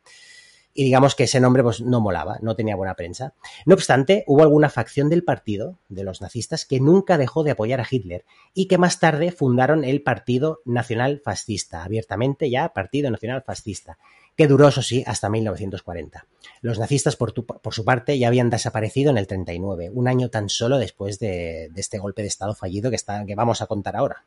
Y 0.74 0.82
digamos 0.84 1.14
que 1.14 1.24
ese 1.24 1.40
nombre 1.40 1.62
pues 1.62 1.80
no 1.80 2.00
molaba, 2.00 2.38
no 2.42 2.56
tenía 2.56 2.74
buena 2.74 2.94
prensa. 2.94 3.34
No 3.64 3.74
obstante, 3.74 4.24
hubo 4.26 4.42
alguna 4.42 4.68
facción 4.68 5.08
del 5.08 5.22
partido, 5.22 5.78
de 5.88 6.02
los 6.02 6.20
nazistas, 6.20 6.66
que 6.66 6.80
nunca 6.80 7.16
dejó 7.16 7.44
de 7.44 7.52
apoyar 7.52 7.80
a 7.80 7.86
Hitler 7.88 8.24
y 8.52 8.66
que 8.66 8.76
más 8.76 8.98
tarde 8.98 9.30
fundaron 9.30 9.84
el 9.84 10.02
Partido 10.02 10.60
Nacional 10.64 11.22
Fascista, 11.24 11.84
abiertamente 11.84 12.50
ya 12.50 12.70
Partido 12.70 13.10
Nacional 13.10 13.44
Fascista, 13.46 13.98
que 14.36 14.48
duró, 14.48 14.68
eso 14.68 14.82
sí, 14.82 15.04
hasta 15.06 15.28
1940. 15.28 16.26
Los 16.60 16.78
nazistas, 16.80 17.14
por, 17.14 17.32
su 17.32 17.84
parte, 17.84 18.18
ya 18.18 18.26
habían 18.26 18.50
desaparecido 18.50 19.10
en 19.10 19.18
el 19.18 19.28
39, 19.28 19.90
un 19.92 20.08
año 20.08 20.28
tan 20.28 20.48
solo 20.48 20.78
después 20.78 21.20
de, 21.20 21.70
este 21.76 21.98
golpe 21.98 22.22
de 22.22 22.28
Estado 22.28 22.54
fallido 22.54 22.90
que, 22.90 22.96
está, 22.96 23.24
que 23.24 23.36
vamos 23.36 23.62
a 23.62 23.66
contar 23.66 23.94
ahora. 23.94 24.24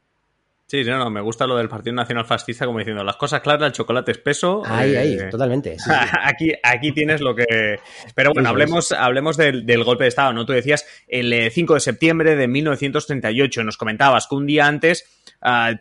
Sí, 0.67 0.83
no, 0.83 0.97
no, 0.97 1.09
me 1.09 1.21
gusta 1.21 1.47
lo 1.47 1.55
del 1.55 1.69
Partido 1.69 1.95
Nacional 1.95 2.25
Fascista, 2.25 2.65
como 2.65 2.79
diciendo, 2.79 3.01
las 3.01 3.15
cosas 3.15 3.39
claras, 3.39 3.67
el 3.67 3.71
chocolate 3.71 4.11
espeso. 4.11 4.63
Ahí, 4.65 4.97
ahí, 4.97 5.13
eh, 5.13 5.29
totalmente. 5.31 5.77
aquí, 6.23 6.51
aquí 6.61 6.91
tienes 6.91 7.21
lo 7.21 7.33
que. 7.33 7.79
Pero 8.13 8.33
bueno, 8.33 8.49
hablemos, 8.49 8.91
hablemos 8.91 9.37
del, 9.37 9.83
golpe 9.85 10.03
de 10.03 10.09
Estado, 10.09 10.33
¿no? 10.33 10.45
Tú 10.45 10.51
decías 10.51 10.85
el 11.07 11.49
5 11.51 11.73
eh, 11.73 11.75
de 11.75 11.79
septiembre 11.79 12.35
de 12.35 12.49
1938, 12.49 13.63
nos 13.63 13.77
comentabas 13.77 14.27
que 14.27 14.35
un 14.35 14.45
día 14.45 14.67
antes. 14.67 15.05
Ah, 15.41 15.71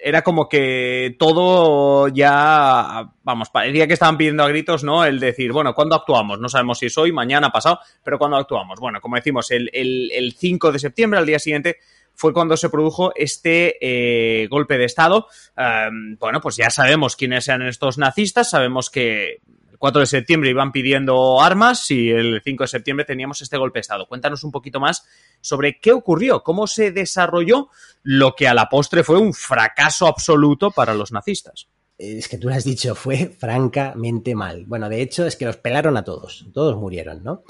era 0.00 0.22
como 0.22 0.48
que 0.48 1.16
todo 1.18 2.06
ya, 2.06 3.10
vamos, 3.24 3.50
parecía 3.50 3.88
que 3.88 3.94
estaban 3.94 4.16
pidiendo 4.16 4.44
a 4.44 4.48
gritos, 4.48 4.84
¿no? 4.84 5.04
El 5.04 5.18
decir, 5.18 5.50
bueno, 5.50 5.74
¿cuándo 5.74 5.96
actuamos? 5.96 6.38
No 6.38 6.48
sabemos 6.48 6.78
si 6.78 6.86
es 6.86 6.96
hoy, 6.96 7.10
mañana, 7.10 7.50
pasado, 7.50 7.80
pero 8.04 8.16
¿cuándo 8.16 8.36
actuamos? 8.36 8.78
Bueno, 8.78 9.00
como 9.00 9.16
decimos, 9.16 9.50
el, 9.50 9.68
el, 9.72 10.12
el 10.12 10.34
5 10.34 10.70
de 10.70 10.78
septiembre, 10.78 11.18
al 11.18 11.26
día 11.26 11.40
siguiente, 11.40 11.78
fue 12.18 12.32
cuando 12.32 12.56
se 12.56 12.68
produjo 12.68 13.12
este 13.14 13.76
eh, 13.80 14.48
golpe 14.48 14.76
de 14.76 14.86
Estado. 14.86 15.28
Um, 15.56 16.16
bueno, 16.18 16.40
pues 16.40 16.56
ya 16.56 16.68
sabemos 16.68 17.14
quiénes 17.14 17.46
eran 17.46 17.62
estos 17.62 17.96
nazistas, 17.96 18.50
sabemos 18.50 18.90
que 18.90 19.40
el 19.70 19.78
4 19.78 20.00
de 20.00 20.06
septiembre 20.06 20.50
iban 20.50 20.72
pidiendo 20.72 21.40
armas 21.40 21.88
y 21.92 22.10
el 22.10 22.42
5 22.42 22.64
de 22.64 22.68
septiembre 22.68 23.06
teníamos 23.06 23.40
este 23.40 23.56
golpe 23.56 23.78
de 23.78 23.82
Estado. 23.82 24.08
Cuéntanos 24.08 24.42
un 24.42 24.50
poquito 24.50 24.80
más 24.80 25.06
sobre 25.40 25.78
qué 25.78 25.92
ocurrió, 25.92 26.42
cómo 26.42 26.66
se 26.66 26.90
desarrolló 26.90 27.68
lo 28.02 28.34
que 28.34 28.48
a 28.48 28.54
la 28.54 28.68
postre 28.68 29.04
fue 29.04 29.18
un 29.18 29.32
fracaso 29.32 30.08
absoluto 30.08 30.72
para 30.72 30.94
los 30.94 31.12
nazistas. 31.12 31.68
Es 31.96 32.26
que 32.26 32.38
tú 32.38 32.48
lo 32.48 32.54
has 32.56 32.64
dicho, 32.64 32.96
fue 32.96 33.28
francamente 33.38 34.34
mal. 34.34 34.64
Bueno, 34.66 34.88
de 34.88 35.02
hecho 35.02 35.24
es 35.24 35.36
que 35.36 35.44
los 35.44 35.56
pelaron 35.56 35.96
a 35.96 36.02
todos, 36.02 36.46
todos 36.52 36.76
murieron, 36.76 37.22
¿no? 37.22 37.44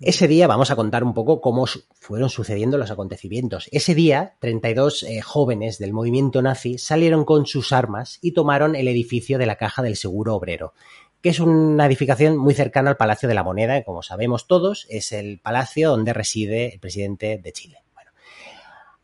Ese 0.00 0.28
día 0.28 0.46
vamos 0.46 0.70
a 0.70 0.76
contar 0.76 1.04
un 1.04 1.14
poco 1.14 1.40
cómo 1.40 1.64
fueron 1.94 2.28
sucediendo 2.28 2.76
los 2.76 2.90
acontecimientos. 2.90 3.66
Ese 3.72 3.94
día, 3.94 4.34
32 4.40 5.04
eh, 5.04 5.22
jóvenes 5.22 5.78
del 5.78 5.94
movimiento 5.94 6.42
nazi 6.42 6.76
salieron 6.76 7.24
con 7.24 7.46
sus 7.46 7.72
armas 7.72 8.18
y 8.20 8.32
tomaron 8.32 8.76
el 8.76 8.88
edificio 8.88 9.38
de 9.38 9.46
la 9.46 9.56
Caja 9.56 9.82
del 9.82 9.96
Seguro 9.96 10.34
Obrero, 10.34 10.74
que 11.22 11.30
es 11.30 11.40
una 11.40 11.86
edificación 11.86 12.36
muy 12.36 12.52
cercana 12.52 12.90
al 12.90 12.98
Palacio 12.98 13.26
de 13.26 13.34
la 13.34 13.42
Moneda, 13.42 13.82
como 13.84 14.02
sabemos 14.02 14.46
todos, 14.46 14.86
es 14.90 15.12
el 15.12 15.38
palacio 15.38 15.88
donde 15.88 16.12
reside 16.12 16.74
el 16.74 16.78
presidente 16.78 17.40
de 17.42 17.52
Chile. 17.52 17.78
Bueno, 17.94 18.10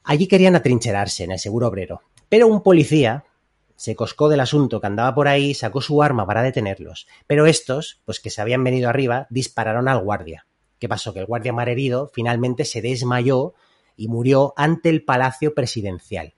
allí 0.04 0.26
querían 0.26 0.56
atrincherarse 0.56 1.24
en 1.24 1.30
el 1.30 1.38
Seguro 1.38 1.68
Obrero, 1.68 2.02
pero 2.28 2.48
un 2.48 2.62
policía 2.62 3.24
se 3.76 3.96
coscó 3.96 4.28
del 4.28 4.40
asunto 4.40 4.78
que 4.78 4.88
andaba 4.88 5.14
por 5.14 5.26
ahí, 5.26 5.54
sacó 5.54 5.80
su 5.80 6.02
arma 6.02 6.26
para 6.26 6.42
detenerlos, 6.42 7.06
pero 7.26 7.46
estos, 7.46 8.02
pues 8.04 8.20
que 8.20 8.28
se 8.28 8.42
habían 8.42 8.62
venido 8.62 8.90
arriba, 8.90 9.26
dispararon 9.30 9.88
al 9.88 10.00
guardia 10.00 10.44
¿Qué 10.82 10.88
pasó? 10.88 11.14
Que 11.14 11.20
el 11.20 11.26
guardia 11.26 11.52
mar 11.52 11.68
herido 11.68 12.10
finalmente 12.12 12.64
se 12.64 12.82
desmayó 12.82 13.54
y 13.96 14.08
murió 14.08 14.52
ante 14.56 14.88
el 14.88 15.04
palacio 15.04 15.54
presidencial. 15.54 16.34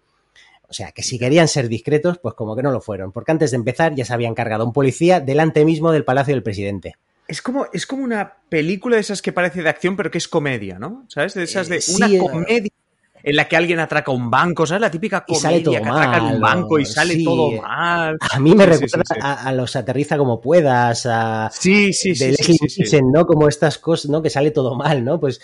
O 0.69 0.75
sea, 0.75 0.93
que 0.93 1.03
si 1.03 1.19
querían 1.19 1.49
ser 1.49 1.67
discretos, 1.67 2.19
pues 2.19 2.35
como 2.35 2.55
que 2.55 2.63
no 2.63 2.71
lo 2.71 2.83
fueron, 2.83 3.11
porque 3.11 3.33
antes 3.33 3.53
de 3.53 3.57
empezar 3.57 3.95
ya 3.95 4.05
se 4.05 4.13
habían 4.13 4.35
cargado 4.35 4.67
un 4.67 4.75
policía 4.75 5.21
delante 5.21 5.65
mismo 5.65 5.93
del 5.93 6.05
palacio 6.05 6.35
del 6.35 6.43
presidente. 6.43 6.97
Es 7.27 7.41
como, 7.41 7.69
es 7.73 7.87
como 7.87 8.05
una 8.05 8.35
película 8.51 8.97
de 8.97 9.01
esas 9.01 9.23
que 9.23 9.33
parece 9.33 9.63
de 9.63 9.71
acción, 9.71 9.97
pero 9.97 10.11
que 10.11 10.19
es 10.19 10.29
comedia, 10.29 10.79
¿no? 10.79 11.07
¿Sabes? 11.09 11.33
De 11.33 11.45
esas 11.45 11.71
de 11.71 11.81
una 11.95 12.09
eh, 12.09 12.19
comedia 12.19 12.71
en 13.25 13.37
la 13.37 13.49
que 13.49 13.57
alguien 13.57 13.81
atraca 13.81 14.11
un 14.11 14.31
banco, 14.31 14.67
¿sabes? 14.67 14.83
La 14.83 14.91
típica 14.91 15.25
comedia 15.25 15.81
que 15.81 15.89
atraca 15.89 16.23
un 16.23 16.41
banco 16.41 16.79
y 16.79 16.85
sale 16.85 17.25
todo 17.25 17.53
mal. 17.63 18.19
A 18.21 18.39
mí 18.39 18.55
me 18.55 18.67
recuerda 18.67 19.03
a, 19.21 19.51
los 19.53 19.75
aterriza 19.77 20.19
como 20.19 20.43
puedas, 20.43 21.07
a 21.07 21.51
sí, 21.51 21.93
sí, 21.95 22.15
sí, 22.15 23.01
¿no? 23.03 23.27
Como 23.27 23.49
estas 23.49 23.79
cosas, 23.79 24.11
¿no? 24.11 24.21
Que 24.21 24.29
sale 24.29 24.51
todo 24.51 24.75
mal, 24.75 25.03
¿no? 25.03 25.19
Pues 25.19 25.41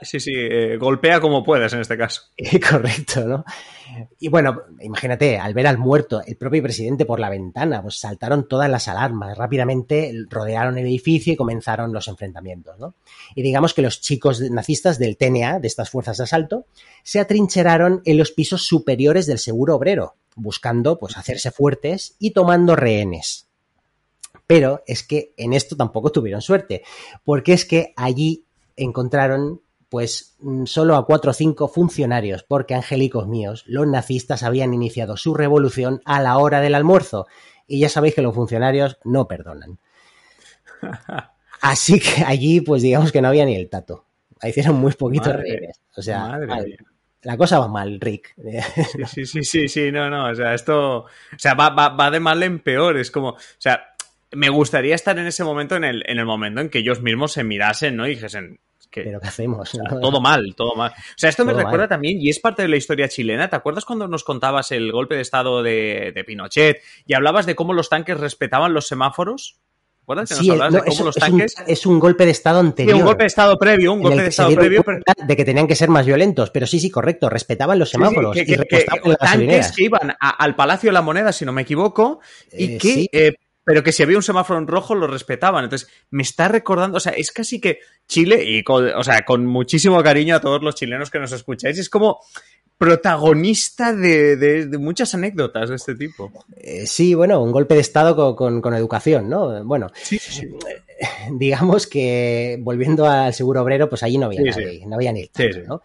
sí, 0.00 0.18
sí, 0.18 0.32
eh, 0.34 0.78
golpea 0.78 1.20
como 1.20 1.44
puedas 1.44 1.74
en 1.74 1.80
este 1.80 1.98
caso. 1.98 2.22
Correcto, 2.70 3.24
¿no? 3.26 3.44
Y 4.18 4.28
bueno, 4.28 4.62
imagínate, 4.80 5.38
al 5.38 5.54
ver 5.54 5.66
al 5.66 5.78
muerto, 5.78 6.22
el 6.24 6.36
propio 6.36 6.62
presidente 6.62 7.04
por 7.04 7.20
la 7.20 7.30
ventana, 7.30 7.82
pues 7.82 7.98
saltaron 7.98 8.48
todas 8.48 8.70
las 8.70 8.88
alarmas, 8.88 9.36
rápidamente 9.36 10.12
rodearon 10.28 10.78
el 10.78 10.86
edificio 10.86 11.32
y 11.32 11.36
comenzaron 11.36 11.92
los 11.92 12.08
enfrentamientos, 12.08 12.78
¿no? 12.78 12.94
Y 13.34 13.42
digamos 13.42 13.74
que 13.74 13.82
los 13.82 14.00
chicos 14.00 14.40
nazistas 14.50 14.98
del 14.98 15.16
TNA, 15.16 15.60
de 15.60 15.68
estas 15.68 15.90
fuerzas 15.90 16.18
de 16.18 16.24
asalto, 16.24 16.66
se 17.02 17.20
atrincheraron 17.20 18.02
en 18.04 18.18
los 18.18 18.30
pisos 18.30 18.62
superiores 18.66 19.26
del 19.26 19.38
seguro 19.38 19.76
obrero, 19.76 20.16
buscando 20.36 20.98
pues 20.98 21.16
hacerse 21.16 21.50
fuertes 21.50 22.16
y 22.18 22.30
tomando 22.30 22.76
rehenes. 22.76 23.46
Pero 24.46 24.82
es 24.86 25.02
que 25.02 25.32
en 25.36 25.52
esto 25.52 25.76
tampoco 25.76 26.12
tuvieron 26.12 26.42
suerte, 26.42 26.82
porque 27.24 27.52
es 27.52 27.64
que 27.64 27.94
allí 27.96 28.44
encontraron 28.76 29.60
pues 29.88 30.36
mm, 30.40 30.64
solo 30.64 30.96
a 30.96 31.06
cuatro 31.06 31.30
o 31.30 31.34
cinco 31.34 31.68
funcionarios, 31.68 32.42
porque 32.42 32.74
angélicos 32.74 33.26
míos, 33.28 33.64
los 33.66 33.86
nazistas 33.86 34.42
habían 34.42 34.74
iniciado 34.74 35.16
su 35.16 35.34
revolución 35.34 36.00
a 36.04 36.20
la 36.20 36.38
hora 36.38 36.60
del 36.60 36.74
almuerzo, 36.74 37.26
y 37.66 37.80
ya 37.80 37.88
sabéis 37.88 38.14
que 38.14 38.22
los 38.22 38.34
funcionarios 38.34 38.98
no 39.04 39.26
perdonan. 39.26 39.78
Así 41.60 41.98
que 41.98 42.24
allí, 42.24 42.60
pues 42.60 42.82
digamos 42.82 43.10
que 43.10 43.22
no 43.22 43.28
había 43.28 43.46
ni 43.46 43.56
el 43.56 43.70
tato. 43.70 44.04
Hicieron 44.42 44.76
muy 44.76 44.92
poquitos 44.92 45.34
reyes. 45.34 45.80
O 45.96 46.02
sea, 46.02 46.38
la 47.22 47.36
cosa 47.38 47.58
va 47.58 47.68
mal, 47.68 47.98
Rick. 48.00 48.34
Sí, 49.06 49.24
sí, 49.24 49.44
sí, 49.44 49.68
sí, 49.68 49.90
no, 49.90 50.10
no. 50.10 50.30
O 50.30 50.34
sea, 50.34 50.52
esto. 50.52 50.98
O 50.98 51.38
sea, 51.38 51.54
va, 51.54 51.70
va, 51.70 52.10
de 52.10 52.20
mal 52.20 52.42
en 52.42 52.58
peor. 52.58 52.98
Es 52.98 53.10
como. 53.10 53.30
O 53.30 53.38
sea, 53.56 53.94
me 54.32 54.50
gustaría 54.50 54.94
estar 54.94 55.18
en 55.18 55.26
ese 55.26 55.44
momento, 55.44 55.76
en 55.76 55.84
el, 55.84 56.02
en 56.06 56.18
el 56.18 56.26
momento 56.26 56.60
en 56.60 56.68
que 56.68 56.80
ellos 56.80 57.00
mismos 57.00 57.32
se 57.32 57.44
mirasen, 57.44 57.96
¿no? 57.96 58.06
Y 58.06 58.10
dijesen, 58.10 58.60
pero 59.02 59.20
¿qué 59.20 59.28
hacemos? 59.28 59.72
todo 60.00 60.20
mal, 60.20 60.54
todo 60.56 60.74
mal. 60.74 60.92
O 60.92 61.14
sea, 61.16 61.30
esto 61.30 61.44
me 61.44 61.52
recuerda 61.52 61.88
también, 61.88 62.20
y 62.20 62.30
es 62.30 62.38
parte 62.38 62.62
de 62.62 62.68
la 62.68 62.76
historia 62.76 63.08
chilena, 63.08 63.48
¿te 63.48 63.56
acuerdas 63.56 63.84
cuando 63.84 64.08
nos 64.08 64.24
contabas 64.24 64.72
el 64.72 64.92
golpe 64.92 65.16
de 65.16 65.22
estado 65.22 65.62
de, 65.62 66.24
Pinochet 66.26 66.80
y 67.06 67.14
hablabas 67.14 67.46
de 67.46 67.54
cómo 67.54 67.72
los 67.72 67.88
tanques 67.88 68.18
respetaban 68.18 68.74
los 68.74 68.86
semáforos? 68.86 69.58
¿Te 69.98 70.04
acuerdas 70.04 70.28
que 70.28 70.34
nos 70.34 70.50
hablabas 70.50 70.74
de 70.74 70.90
cómo 70.90 71.04
los 71.04 71.14
tanques... 71.16 71.54
Es 71.66 71.86
un, 71.86 71.98
golpe 71.98 72.26
de 72.26 72.30
estado 72.30 72.60
anterior. 72.60 72.94
Sí, 72.94 73.00
un 73.00 73.06
golpe 73.06 73.22
de 73.22 73.28
estado 73.28 73.58
previo, 73.58 73.92
un 73.94 74.02
golpe 74.02 74.22
de 74.22 74.28
estado 74.28 74.54
previo. 74.54 74.84
De 75.26 75.36
que 75.36 75.44
tenían 75.44 75.66
que 75.66 75.76
ser 75.76 75.88
más 75.88 76.04
violentos, 76.04 76.50
pero 76.50 76.66
sí, 76.66 76.78
sí, 76.78 76.90
correcto, 76.90 77.30
respetaban 77.30 77.78
los 77.78 77.90
semáforos. 77.90 78.36
y 78.36 78.44
tanques 79.18 79.72
que 79.72 79.84
iban 79.84 80.14
al 80.20 80.54
Palacio 80.54 80.90
de 80.90 80.94
la 80.94 81.02
Moneda, 81.02 81.32
si 81.32 81.44
no 81.44 81.52
me 81.52 81.62
equivoco, 81.62 82.20
y 82.52 82.74
eh, 82.74 82.78
que 82.78 83.08
eh, 83.12 83.34
pero 83.64 83.82
que 83.82 83.92
si 83.92 84.02
había 84.02 84.16
un 84.16 84.22
semáforo 84.22 84.58
en 84.58 84.66
rojo 84.66 84.94
lo 84.94 85.06
respetaban. 85.06 85.64
Entonces, 85.64 85.88
me 86.10 86.22
está 86.22 86.48
recordando, 86.48 86.98
o 86.98 87.00
sea, 87.00 87.12
es 87.12 87.32
casi 87.32 87.60
que 87.60 87.78
Chile, 88.06 88.44
y 88.44 88.62
con, 88.62 88.86
o 88.88 89.02
sea, 89.02 89.24
con 89.24 89.46
muchísimo 89.46 90.02
cariño 90.02 90.36
a 90.36 90.40
todos 90.40 90.62
los 90.62 90.74
chilenos 90.74 91.10
que 91.10 91.18
nos 91.18 91.32
escucháis, 91.32 91.78
es 91.78 91.88
como 91.88 92.20
protagonista 92.76 93.94
de, 93.94 94.68
muchas 94.78 95.14
anécdotas 95.14 95.70
de 95.70 95.76
este 95.76 95.94
tipo. 95.94 96.30
Eh, 96.56 96.86
sí, 96.86 97.14
bueno, 97.14 97.42
un 97.42 97.52
golpe 97.52 97.74
de 97.74 97.80
Estado 97.80 98.36
con, 98.36 98.74
educación, 98.74 99.30
¿no? 99.30 99.64
Bueno, 99.64 99.90
sí, 99.94 100.18
sí, 100.18 100.48
digamos 101.32 101.86
que 101.86 102.58
volviendo 102.60 103.06
al 103.06 103.32
seguro 103.32 103.62
obrero, 103.62 103.88
pues 103.88 104.02
allí 104.02 104.18
no 104.18 104.26
había 104.26 104.42
nadie, 104.42 104.84
no 104.86 104.96
había 104.96 105.12
ni 105.12 105.30
el 105.34 105.66
¿no? 105.66 105.82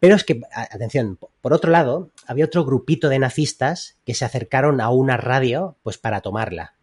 Pero 0.00 0.14
es 0.14 0.22
que, 0.22 0.40
atención, 0.52 1.18
por 1.40 1.52
otro 1.52 1.72
lado, 1.72 2.12
había 2.24 2.44
otro 2.44 2.64
grupito 2.64 3.08
de 3.08 3.18
nazistas 3.18 3.98
que 4.06 4.14
se 4.14 4.24
acercaron 4.24 4.80
a 4.80 4.90
una 4.90 5.16
radio 5.16 5.76
pues 5.82 5.98
para 5.98 6.20
tomarla 6.20 6.77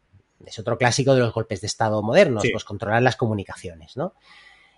es 0.46 0.60
otro 0.60 0.78
clásico 0.78 1.14
de 1.14 1.22
los 1.22 1.34
golpes 1.34 1.62
de 1.62 1.68
Estado 1.68 2.02
modernos, 2.02 2.44
pues 2.52 2.64
controlar 2.64 3.02
las 3.02 3.16
comunicaciones, 3.16 3.98
¿no? 3.98 4.14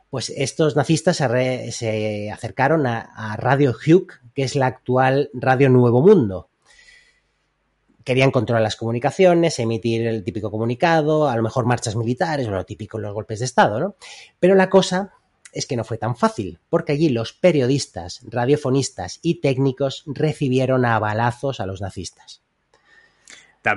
Pues 0.09 0.29
estos 0.29 0.75
nazistas 0.75 1.17
se, 1.17 2.31
acercaron 2.31 2.87
a, 2.87 3.35
Radio 3.37 3.71
Hugh, 3.71 4.07
que 4.33 4.43
es 4.43 4.55
la 4.55 4.67
actual 4.67 5.29
Radio 5.33 5.69
Nuevo 5.69 6.01
Mundo. 6.01 6.49
Querían 8.05 8.31
controlar 8.31 8.63
las 8.63 8.77
comunicaciones, 8.77 9.59
emitir 9.59 10.07
el 10.07 10.23
típico 10.23 10.49
comunicado, 10.49 11.27
a 11.27 11.35
lo 11.35 11.43
mejor 11.43 11.65
marchas 11.65 11.97
militares, 11.97 12.47
o 12.47 12.51
lo 12.51 12.65
típico 12.65 12.97
en 12.97 13.03
los 13.03 13.13
golpes 13.13 13.39
de 13.39 13.45
Estado, 13.45 13.81
¿no? 13.81 13.95
Pero 14.39 14.55
la 14.55 14.69
cosa 14.69 15.11
es 15.51 15.65
que 15.65 15.75
no 15.75 15.83
fue 15.83 15.97
tan 15.97 16.15
fácil, 16.15 16.59
porque 16.69 16.93
allí 16.93 17.09
los 17.09 17.33
periodistas, 17.33 18.21
radiofonistas 18.23 19.19
y 19.21 19.41
técnicos 19.41 20.03
recibieron 20.05 20.85
a 20.85 20.97
balazos 20.99 21.59
a 21.59 21.65
los 21.65 21.81
nazistas. 21.81 22.43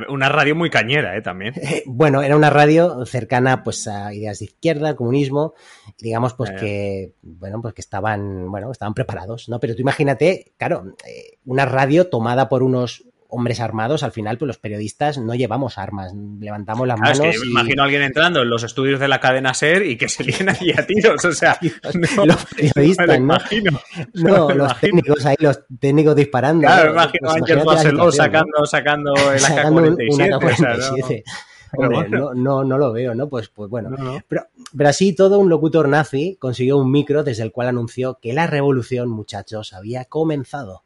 Una 0.08 0.28
radio 0.28 0.54
muy 0.54 0.70
cañera, 0.70 1.16
¿eh? 1.16 1.22
También. 1.22 1.54
bueno, 1.86 2.22
era 2.22 2.36
una 2.36 2.50
radio 2.50 3.04
cercana 3.06 3.62
pues 3.62 3.86
a 3.88 4.12
ideas 4.14 4.38
de 4.38 4.46
izquierda, 4.46 4.88
al 4.88 4.96
comunismo, 4.96 5.54
digamos 5.98 6.34
pues 6.34 6.50
eh. 6.50 6.56
que, 6.58 7.12
bueno, 7.22 7.60
pues 7.60 7.74
que 7.74 7.80
estaban, 7.80 8.50
bueno, 8.50 8.70
estaban 8.70 8.94
preparados, 8.94 9.48
¿no? 9.48 9.60
Pero 9.60 9.74
tú 9.74 9.82
imagínate, 9.82 10.52
claro, 10.56 10.94
eh, 11.06 11.38
una 11.44 11.66
radio 11.66 12.08
tomada 12.08 12.48
por 12.48 12.62
unos 12.62 13.04
hombres 13.30 13.60
armados, 13.60 14.02
al 14.02 14.12
final, 14.12 14.38
pues 14.38 14.46
los 14.46 14.58
periodistas 14.58 15.18
no 15.18 15.34
llevamos 15.34 15.78
armas, 15.78 16.12
levantamos 16.14 16.86
las 16.86 16.98
manos. 16.98 17.20
Es 17.20 17.40
que 17.40 17.46
me 17.46 17.50
imagino 17.50 17.82
a 17.82 17.84
alguien 17.84 18.02
entrando 18.02 18.42
en 18.42 18.50
los 18.50 18.62
estudios 18.62 19.00
de 19.00 19.08
la 19.08 19.20
cadena 19.20 19.54
SER 19.54 19.86
y 19.86 19.96
que 19.96 20.08
se 20.08 20.24
líen 20.24 20.48
ahí 20.48 20.72
a 20.76 20.86
tiros, 20.86 21.24
o 21.24 21.32
sea, 21.32 21.58
los 22.24 22.44
periodistas, 22.74 23.20
¿no? 23.20 23.38
No, 24.14 24.50
los 24.50 24.78
técnicos 24.80 25.24
ahí, 25.26 25.36
los 25.38 25.60
técnicos 25.78 26.16
disparando. 26.16 26.62
Claro, 26.62 26.92
me 26.92 27.02
imagino 27.02 27.30
a 27.30 27.34
Ángel 27.34 27.60
Barceló 27.64 28.12
sacando, 28.12 28.66
sacando 28.66 29.14
el 29.32 29.44
AK-47. 29.44 31.22
Hombre, 31.72 32.08
no, 32.08 32.34
no, 32.34 32.64
no, 32.64 32.78
lo 32.78 32.92
veo, 32.92 33.14
¿no? 33.14 33.28
Pues, 33.28 33.48
pues 33.48 33.70
bueno. 33.70 33.90
Pero, 34.28 34.46
pero 34.76 34.88
así 34.88 35.14
todo 35.14 35.38
un 35.38 35.48
locutor 35.48 35.88
nazi 35.88 36.36
consiguió 36.40 36.78
un 36.78 36.90
micro 36.90 37.22
desde 37.22 37.44
el 37.44 37.52
cual 37.52 37.68
anunció 37.68 38.18
que 38.20 38.32
la 38.32 38.46
revolución, 38.46 39.08
muchachos, 39.08 39.72
había 39.72 40.04
comenzado. 40.06 40.82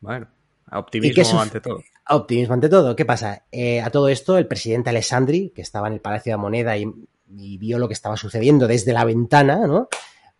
Bueno. 0.00 0.28
Optimismo 0.72 1.40
ante 1.40 1.60
todo. 1.60 1.82
Optimismo 2.08 2.54
ante 2.54 2.68
todo. 2.68 2.96
¿Qué 2.96 3.04
pasa? 3.04 3.44
Eh, 3.50 3.80
a 3.80 3.90
todo 3.90 4.08
esto, 4.08 4.38
el 4.38 4.46
presidente 4.46 4.90
Alessandri, 4.90 5.50
que 5.50 5.62
estaba 5.62 5.88
en 5.88 5.94
el 5.94 6.00
Palacio 6.00 6.32
de 6.32 6.36
Moneda 6.36 6.76
y, 6.76 6.92
vio 7.26 7.78
lo 7.78 7.86
que 7.86 7.94
estaba 7.94 8.16
sucediendo 8.16 8.66
desde 8.66 8.92
la 8.92 9.04
ventana, 9.04 9.66
¿no? 9.66 9.88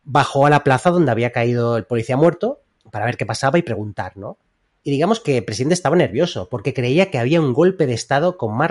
Bajó 0.02 0.46
a 0.46 0.50
la 0.50 0.64
plaza 0.64 0.90
donde 0.90 1.12
había 1.12 1.30
caído 1.30 1.76
el 1.76 1.84
policía 1.84 2.16
muerto 2.16 2.62
para 2.90 3.04
ver 3.04 3.16
qué 3.16 3.26
pasaba 3.26 3.58
y 3.58 3.62
preguntar, 3.62 4.16
¿no? 4.16 4.38
Y 4.82 4.90
digamos 4.90 5.20
que 5.20 5.38
el 5.38 5.44
presidente 5.44 5.74
estaba 5.74 5.94
nervioso 5.94 6.48
porque 6.48 6.72
creía 6.72 7.10
que 7.10 7.18
había 7.18 7.40
un 7.40 7.52
golpe 7.52 7.86
de 7.86 7.92
Estado 7.92 8.38
con 8.38 8.56
más 8.56 8.70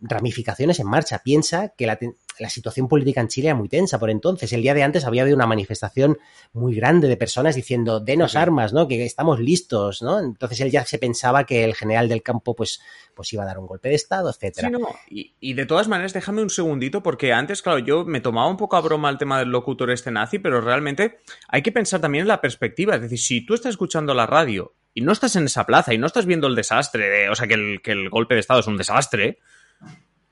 ramificaciones 0.00 0.78
en 0.78 0.86
marcha. 0.86 1.20
Piensa 1.24 1.70
que 1.70 1.84
la, 1.86 1.98
la, 2.38 2.48
situación 2.48 2.86
política 2.86 3.20
en 3.20 3.26
Chile 3.26 3.48
era 3.48 3.56
muy 3.56 3.68
tensa 3.68 3.98
por 3.98 4.10
entonces. 4.10 4.52
El 4.52 4.62
día 4.62 4.72
de 4.72 4.84
antes 4.84 5.04
había 5.04 5.22
habido 5.22 5.36
una 5.36 5.48
manifestación 5.48 6.18
muy 6.52 6.76
grande 6.76 7.08
de 7.08 7.16
personas 7.16 7.56
diciendo, 7.56 7.98
denos 7.98 8.36
armas, 8.36 8.72
¿no? 8.72 8.86
Que 8.86 9.04
estamos 9.04 9.40
listos, 9.40 10.00
¿no? 10.00 10.20
Entonces 10.20 10.60
él 10.60 10.70
ya 10.70 10.84
se 10.84 10.98
pensaba 10.98 11.44
que 11.44 11.64
el 11.64 11.74
general 11.74 12.08
del 12.08 12.22
campo 12.22 12.54
pues, 12.54 12.80
pues 13.14 13.32
iba 13.32 13.42
a 13.42 13.46
dar 13.46 13.58
un 13.58 13.66
golpe 13.66 13.88
de 13.88 13.96
Estado. 13.96 14.32
Sí, 14.32 14.48
no. 14.70 14.78
y, 15.10 15.34
y, 15.40 15.54
de 15.54 15.66
todas 15.66 15.88
maneras, 15.88 16.12
déjame 16.12 16.40
un 16.40 16.50
segundito 16.50 17.02
porque 17.02 17.32
antes, 17.32 17.62
claro, 17.62 17.80
yo 17.80 18.04
me 18.04 18.20
tomaba 18.20 18.48
un 18.48 18.56
poco 18.56 18.76
a 18.76 18.80
broma 18.80 19.10
el 19.10 19.18
tema 19.18 19.40
del 19.40 19.48
locutor 19.48 19.90
este 19.90 20.12
nazi, 20.12 20.38
pero 20.38 20.60
realmente 20.60 21.18
hay 21.48 21.62
que 21.62 21.72
pensar 21.72 22.00
también 22.00 22.22
en 22.22 22.28
la 22.28 22.40
perspectiva. 22.40 22.94
Es 22.94 23.02
decir, 23.02 23.18
si 23.18 23.44
tú 23.44 23.54
estás 23.54 23.70
escuchando 23.70 24.14
la 24.14 24.26
radio 24.26 24.74
y 24.94 25.00
no 25.00 25.12
estás 25.12 25.36
en 25.36 25.44
esa 25.44 25.64
plaza 25.64 25.94
y 25.94 25.98
no 25.98 26.06
estás 26.06 26.26
viendo 26.26 26.46
el 26.46 26.54
desastre, 26.54 27.08
de, 27.08 27.28
o 27.28 27.34
sea, 27.34 27.46
que 27.46 27.54
el, 27.54 27.80
que 27.82 27.92
el, 27.92 28.10
golpe 28.10 28.34
de 28.34 28.40
Estado 28.40 28.60
es 28.60 28.66
un 28.66 28.76
desastre, 28.76 29.38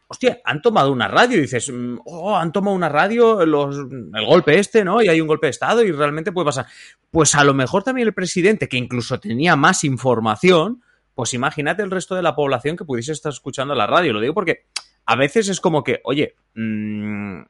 hostia, 0.08 0.40
han 0.44 0.62
tomado 0.62 0.92
una 0.92 1.08
radio 1.08 1.38
y 1.38 1.42
dices, 1.42 1.70
mm, 1.72 1.98
oh, 2.04 2.36
han 2.36 2.52
tomado 2.52 2.76
una 2.76 2.88
radio 2.88 3.42
el 3.42 4.26
golpe 4.26 4.58
este, 4.58 4.84
¿no? 4.84 5.02
Y 5.02 5.08
hay 5.08 5.20
un 5.20 5.28
golpe 5.28 5.46
de 5.46 5.50
Estado 5.50 5.82
y 5.84 5.92
realmente 5.92 6.32
puede 6.32 6.46
pasar. 6.46 6.66
Pues 7.10 7.34
a 7.34 7.44
lo 7.44 7.54
mejor 7.54 7.82
también 7.82 8.08
el 8.08 8.14
presidente, 8.14 8.68
que 8.68 8.76
incluso 8.76 9.18
tenía 9.20 9.56
más 9.56 9.84
información, 9.84 10.82
pues 11.14 11.34
imagínate 11.34 11.82
el 11.82 11.90
resto 11.90 12.14
de 12.14 12.22
la 12.22 12.34
población 12.34 12.76
que 12.76 12.84
pudiese 12.84 13.12
estar 13.12 13.32
escuchando 13.32 13.74
la 13.74 13.86
radio. 13.86 14.12
Lo 14.12 14.20
digo 14.20 14.34
porque 14.34 14.66
a 15.06 15.16
veces 15.16 15.48
es 15.48 15.60
como 15.60 15.82
que, 15.82 16.00
oye, 16.04 16.34
mmm, 16.54 17.42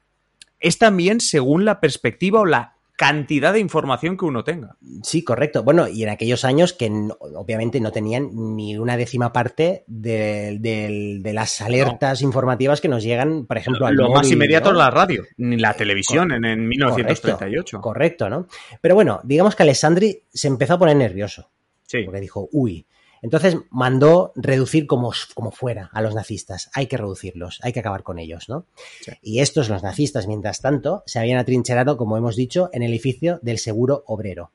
es 0.61 0.79
también 0.79 1.21
según 1.21 1.65
la 1.65 1.81
perspectiva 1.81 2.41
o 2.41 2.47
la 2.47 2.76
cantidad 2.97 3.53
de 3.53 3.61
información 3.61 4.17
que 4.17 4.25
uno 4.25 4.43
tenga. 4.43 4.77
Sí, 5.03 5.23
correcto. 5.23 5.63
Bueno, 5.63 5.87
y 5.87 6.03
en 6.03 6.09
aquellos 6.09 6.45
años 6.45 6.73
que 6.73 6.89
no, 6.89 7.17
obviamente 7.21 7.79
no 7.81 7.93
tenían 7.93 8.31
ni 8.57 8.77
una 8.79 8.97
décima 8.97 9.33
parte 9.33 9.85
de, 9.87 10.57
de, 10.59 11.19
de 11.21 11.33
las 11.33 11.61
alertas 11.61 12.23
no. 12.23 12.29
informativas 12.29 12.81
que 12.81 12.89
nos 12.89 13.03
llegan, 13.03 13.47
por 13.47 13.59
ejemplo, 13.59 13.87
al 13.87 13.95
Lo 13.95 14.05
móvil, 14.05 14.17
más 14.17 14.31
inmediato 14.31 14.73
¿no? 14.73 14.79
es 14.79 14.85
la 14.85 14.91
radio, 14.91 15.25
ni 15.37 15.59
la 15.59 15.75
televisión 15.75 16.33
en, 16.33 16.45
en 16.47 16.67
1938. 16.67 17.81
Correcto, 17.81 17.81
correcto, 17.81 18.31
¿no? 18.31 18.49
Pero 18.81 18.95
bueno, 18.95 19.21
digamos 19.25 19.55
que 19.55 19.63
Alessandri 19.63 20.23
se 20.33 20.49
empezó 20.49 20.75
a 20.75 20.79
poner 20.79 20.97
nervioso. 20.97 21.51
Sí. 21.87 22.03
Porque 22.03 22.21
dijo, 22.21 22.49
uy, 22.53 22.87
entonces 23.27 23.57
mandó 23.71 24.31
reducir 24.37 24.87
como, 24.87 25.11
como, 25.35 25.51
fuera 25.51 25.91
a 25.93 26.01
los 26.01 26.15
nazistas. 26.15 26.71
Hay 26.73 26.87
que 26.87 26.97
reducirlos, 26.97 27.59
hay 27.61 27.73
que 27.73 27.81
acabar 27.81 28.05
con 28.05 28.21
ellos, 28.21 28.49
¿no? 28.49 28.67
Sí. 29.01 29.11
Y 29.21 29.41
estos, 29.41 29.69
los 29.69 29.83
nazistas, 29.83 30.29
mientras 30.29 30.61
tanto, 30.61 31.03
se 31.07 31.19
habían 31.19 31.41
atrincherado, 31.41 31.97
como 31.97 32.17
hemos 32.17 32.37
dicho, 32.37 32.71
en 32.73 32.85
el 32.85 32.93
edificio 32.93 33.41
del 33.43 33.59
seguro 33.59 34.05
obrero. 34.07 34.53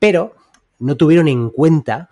Pero 0.00 0.34
no 0.80 0.96
tuvieron 0.96 1.28
en 1.28 1.50
cuenta 1.50 2.10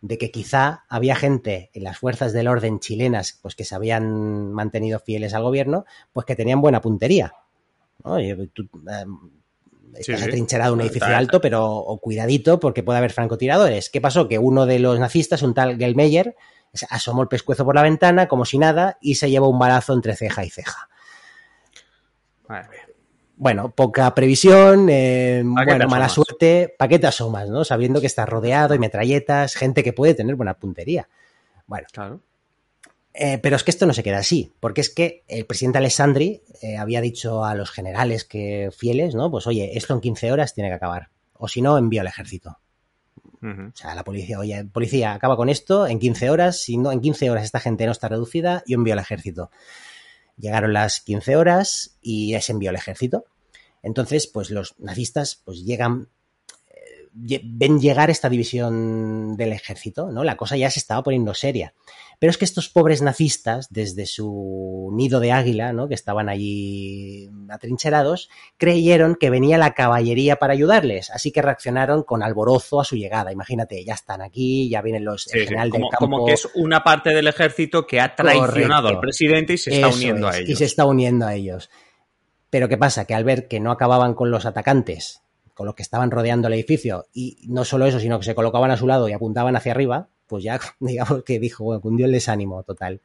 de 0.00 0.18
que 0.18 0.32
quizá 0.32 0.86
había 0.88 1.14
gente 1.14 1.70
en 1.72 1.84
las 1.84 1.98
fuerzas 1.98 2.32
del 2.32 2.48
orden 2.48 2.80
chilenas 2.80 3.38
pues 3.42 3.54
que 3.54 3.62
se 3.62 3.76
habían 3.76 4.52
mantenido 4.52 4.98
fieles 4.98 5.34
al 5.34 5.44
gobierno, 5.44 5.84
pues 6.12 6.26
que 6.26 6.34
tenían 6.34 6.60
buena 6.60 6.80
puntería. 6.80 7.32
tú, 8.02 8.68
um, 8.72 9.30
estás 9.96 10.20
sí, 10.20 10.26
atrincherado 10.26 10.74
en 10.74 10.80
un 10.80 10.86
edificio 10.86 11.16
alto, 11.16 11.40
pero 11.40 11.66
o 11.66 11.98
cuidadito 11.98 12.60
porque 12.60 12.82
puede 12.82 12.98
haber 12.98 13.12
francotiradores. 13.12 13.90
¿Qué 13.90 14.00
pasó? 14.00 14.28
Que 14.28 14.38
uno 14.38 14.66
de 14.66 14.78
los 14.78 14.98
nazistas, 14.98 15.42
un 15.42 15.54
tal 15.54 15.76
Gelmeyer, 15.76 16.36
asomó 16.88 17.22
el 17.22 17.28
pescuezo 17.28 17.64
por 17.64 17.74
la 17.74 17.82
ventana 17.82 18.28
como 18.28 18.44
si 18.44 18.58
nada 18.58 18.98
y 19.00 19.16
se 19.16 19.30
llevó 19.30 19.48
un 19.48 19.58
balazo 19.58 19.92
entre 19.92 20.16
ceja 20.16 20.44
y 20.44 20.50
ceja. 20.50 20.88
Bueno, 23.36 23.70
poca 23.74 24.14
previsión, 24.14 24.88
eh, 24.88 25.42
bueno, 25.44 25.88
mala 25.88 26.08
suerte, 26.08 26.74
¿para 26.78 26.88
qué 26.88 26.98
te 26.98 27.06
asomas, 27.06 27.48
no? 27.48 27.64
Sabiendo 27.64 28.00
que 28.00 28.06
estás 28.06 28.28
rodeado 28.28 28.74
y 28.74 28.78
metralletas, 28.78 29.54
gente 29.54 29.82
que 29.82 29.92
puede 29.92 30.14
tener 30.14 30.36
buena 30.36 30.54
puntería. 30.54 31.08
Bueno, 31.66 31.86
claro. 31.92 32.20
Eh, 33.14 33.38
pero 33.38 33.56
es 33.56 33.64
que 33.64 33.70
esto 33.70 33.86
no 33.86 33.92
se 33.92 34.02
queda 34.02 34.18
así, 34.18 34.52
porque 34.58 34.80
es 34.80 34.88
que 34.88 35.24
el 35.28 35.44
presidente 35.44 35.78
Alessandri 35.78 36.42
eh, 36.62 36.78
había 36.78 37.02
dicho 37.02 37.44
a 37.44 37.54
los 37.54 37.70
generales 37.70 38.24
que 38.24 38.70
fieles, 38.76 39.14
¿no? 39.14 39.30
Pues 39.30 39.46
oye, 39.46 39.76
esto 39.76 39.92
en 39.92 40.00
15 40.00 40.32
horas 40.32 40.54
tiene 40.54 40.70
que 40.70 40.76
acabar, 40.76 41.10
o 41.34 41.46
si 41.46 41.60
no, 41.60 41.76
envío 41.76 42.00
al 42.00 42.06
ejército. 42.06 42.58
Uh 43.42 43.46
-huh. 43.46 43.72
O 43.72 43.76
sea, 43.76 43.94
la 43.94 44.04
policía, 44.04 44.38
oye, 44.38 44.64
policía, 44.64 45.12
acaba 45.12 45.36
con 45.36 45.50
esto 45.50 45.86
en 45.86 45.98
15 45.98 46.30
horas, 46.30 46.60
si 46.60 46.78
no, 46.78 46.90
en 46.90 47.00
15 47.00 47.30
horas 47.30 47.44
esta 47.44 47.60
gente 47.60 47.84
no 47.84 47.92
está 47.92 48.08
reducida, 48.08 48.62
yo 48.66 48.76
envío 48.76 48.94
al 48.94 49.00
ejército. 49.00 49.50
Llegaron 50.38 50.72
las 50.72 51.00
15 51.00 51.36
horas 51.36 51.98
y 52.00 52.34
se 52.40 52.52
envió 52.52 52.70
al 52.70 52.76
ejército. 52.76 53.26
Entonces, 53.82 54.26
pues 54.26 54.50
los 54.50 54.74
nazistas 54.78 55.42
pues 55.44 55.64
llegan 55.64 56.08
ven 57.14 57.80
llegar 57.80 58.10
esta 58.10 58.28
división 58.28 59.36
del 59.36 59.52
ejército, 59.52 60.10
¿no? 60.10 60.24
La 60.24 60.36
cosa 60.36 60.56
ya 60.56 60.70
se 60.70 60.78
estaba 60.78 61.02
poniendo 61.02 61.34
seria. 61.34 61.74
Pero 62.18 62.30
es 62.30 62.38
que 62.38 62.44
estos 62.44 62.68
pobres 62.68 63.02
nazistas, 63.02 63.66
desde 63.70 64.06
su 64.06 64.90
nido 64.92 65.18
de 65.18 65.32
águila, 65.32 65.72
¿no? 65.72 65.88
Que 65.88 65.94
estaban 65.94 66.28
allí 66.28 67.28
atrincherados, 67.50 68.30
creyeron 68.56 69.16
que 69.16 69.28
venía 69.28 69.58
la 69.58 69.74
caballería 69.74 70.36
para 70.36 70.52
ayudarles, 70.52 71.10
así 71.10 71.32
que 71.32 71.42
reaccionaron 71.42 72.04
con 72.04 72.22
alborozo 72.22 72.80
a 72.80 72.84
su 72.84 72.96
llegada. 72.96 73.32
Imagínate, 73.32 73.84
ya 73.84 73.94
están 73.94 74.22
aquí, 74.22 74.70
ya 74.70 74.82
vienen 74.82 75.04
los 75.04 75.24
sí, 75.24 75.40
general 75.40 75.66
sí, 75.66 75.70
como, 75.72 75.84
del 75.84 75.90
campo. 75.90 76.16
Como 76.16 76.26
que 76.26 76.32
es 76.34 76.48
una 76.54 76.84
parte 76.84 77.10
del 77.10 77.26
ejército 77.26 77.86
que 77.86 78.00
ha 78.00 78.14
traicionado 78.14 78.82
Correcto. 78.82 78.88
al 78.88 79.00
presidente 79.00 79.54
y 79.54 79.58
se 79.58 79.74
está 79.74 79.88
Eso 79.88 79.96
uniendo 79.96 80.28
es, 80.28 80.34
a 80.34 80.38
ellos. 80.38 80.50
Y 80.50 80.56
se 80.56 80.64
está 80.64 80.86
uniendo 80.86 81.26
a 81.26 81.34
ellos. 81.34 81.70
Pero 82.50 82.68
¿qué 82.68 82.76
pasa? 82.76 83.04
Que 83.04 83.14
al 83.14 83.24
ver 83.24 83.48
que 83.48 83.60
no 83.60 83.72
acababan 83.72 84.14
con 84.14 84.30
los 84.30 84.46
atacantes, 84.46 85.21
con 85.54 85.66
los 85.66 85.74
que 85.74 85.82
estaban 85.82 86.10
rodeando 86.10 86.48
el 86.48 86.54
edificio, 86.54 87.06
y 87.12 87.38
no 87.48 87.64
solo 87.64 87.86
eso, 87.86 88.00
sino 88.00 88.18
que 88.18 88.24
se 88.24 88.34
colocaban 88.34 88.70
a 88.70 88.76
su 88.76 88.86
lado 88.86 89.08
y 89.08 89.12
apuntaban 89.12 89.56
hacia 89.56 89.72
arriba, 89.72 90.08
pues 90.26 90.44
ya 90.44 90.60
digamos 90.80 91.24
que 91.24 91.38
dijo, 91.38 91.64
bueno, 91.64 91.80
cundió 91.80 92.06
el 92.06 92.12
desánimo 92.12 92.62
total. 92.62 93.00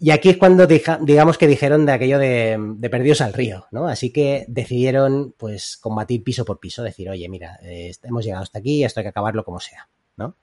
Y 0.00 0.10
aquí 0.10 0.28
es 0.28 0.36
cuando 0.36 0.68
deja, 0.68 0.98
digamos 1.02 1.38
que 1.38 1.48
dijeron 1.48 1.84
de 1.84 1.92
aquello 1.92 2.20
de, 2.20 2.56
de, 2.76 2.90
perdidos 2.90 3.20
al 3.20 3.32
río, 3.32 3.66
¿no? 3.72 3.88
Así 3.88 4.10
que 4.10 4.44
decidieron, 4.46 5.34
pues, 5.36 5.76
combatir 5.76 6.22
piso 6.22 6.44
por 6.44 6.60
piso, 6.60 6.84
decir, 6.84 7.10
oye, 7.10 7.28
mira, 7.28 7.58
eh, 7.62 7.92
hemos 8.04 8.24
llegado 8.24 8.44
hasta 8.44 8.60
aquí, 8.60 8.84
esto 8.84 9.00
hay 9.00 9.04
que 9.04 9.10
acabarlo 9.10 9.44
como 9.44 9.58
sea, 9.58 9.88
¿no? 10.16 10.36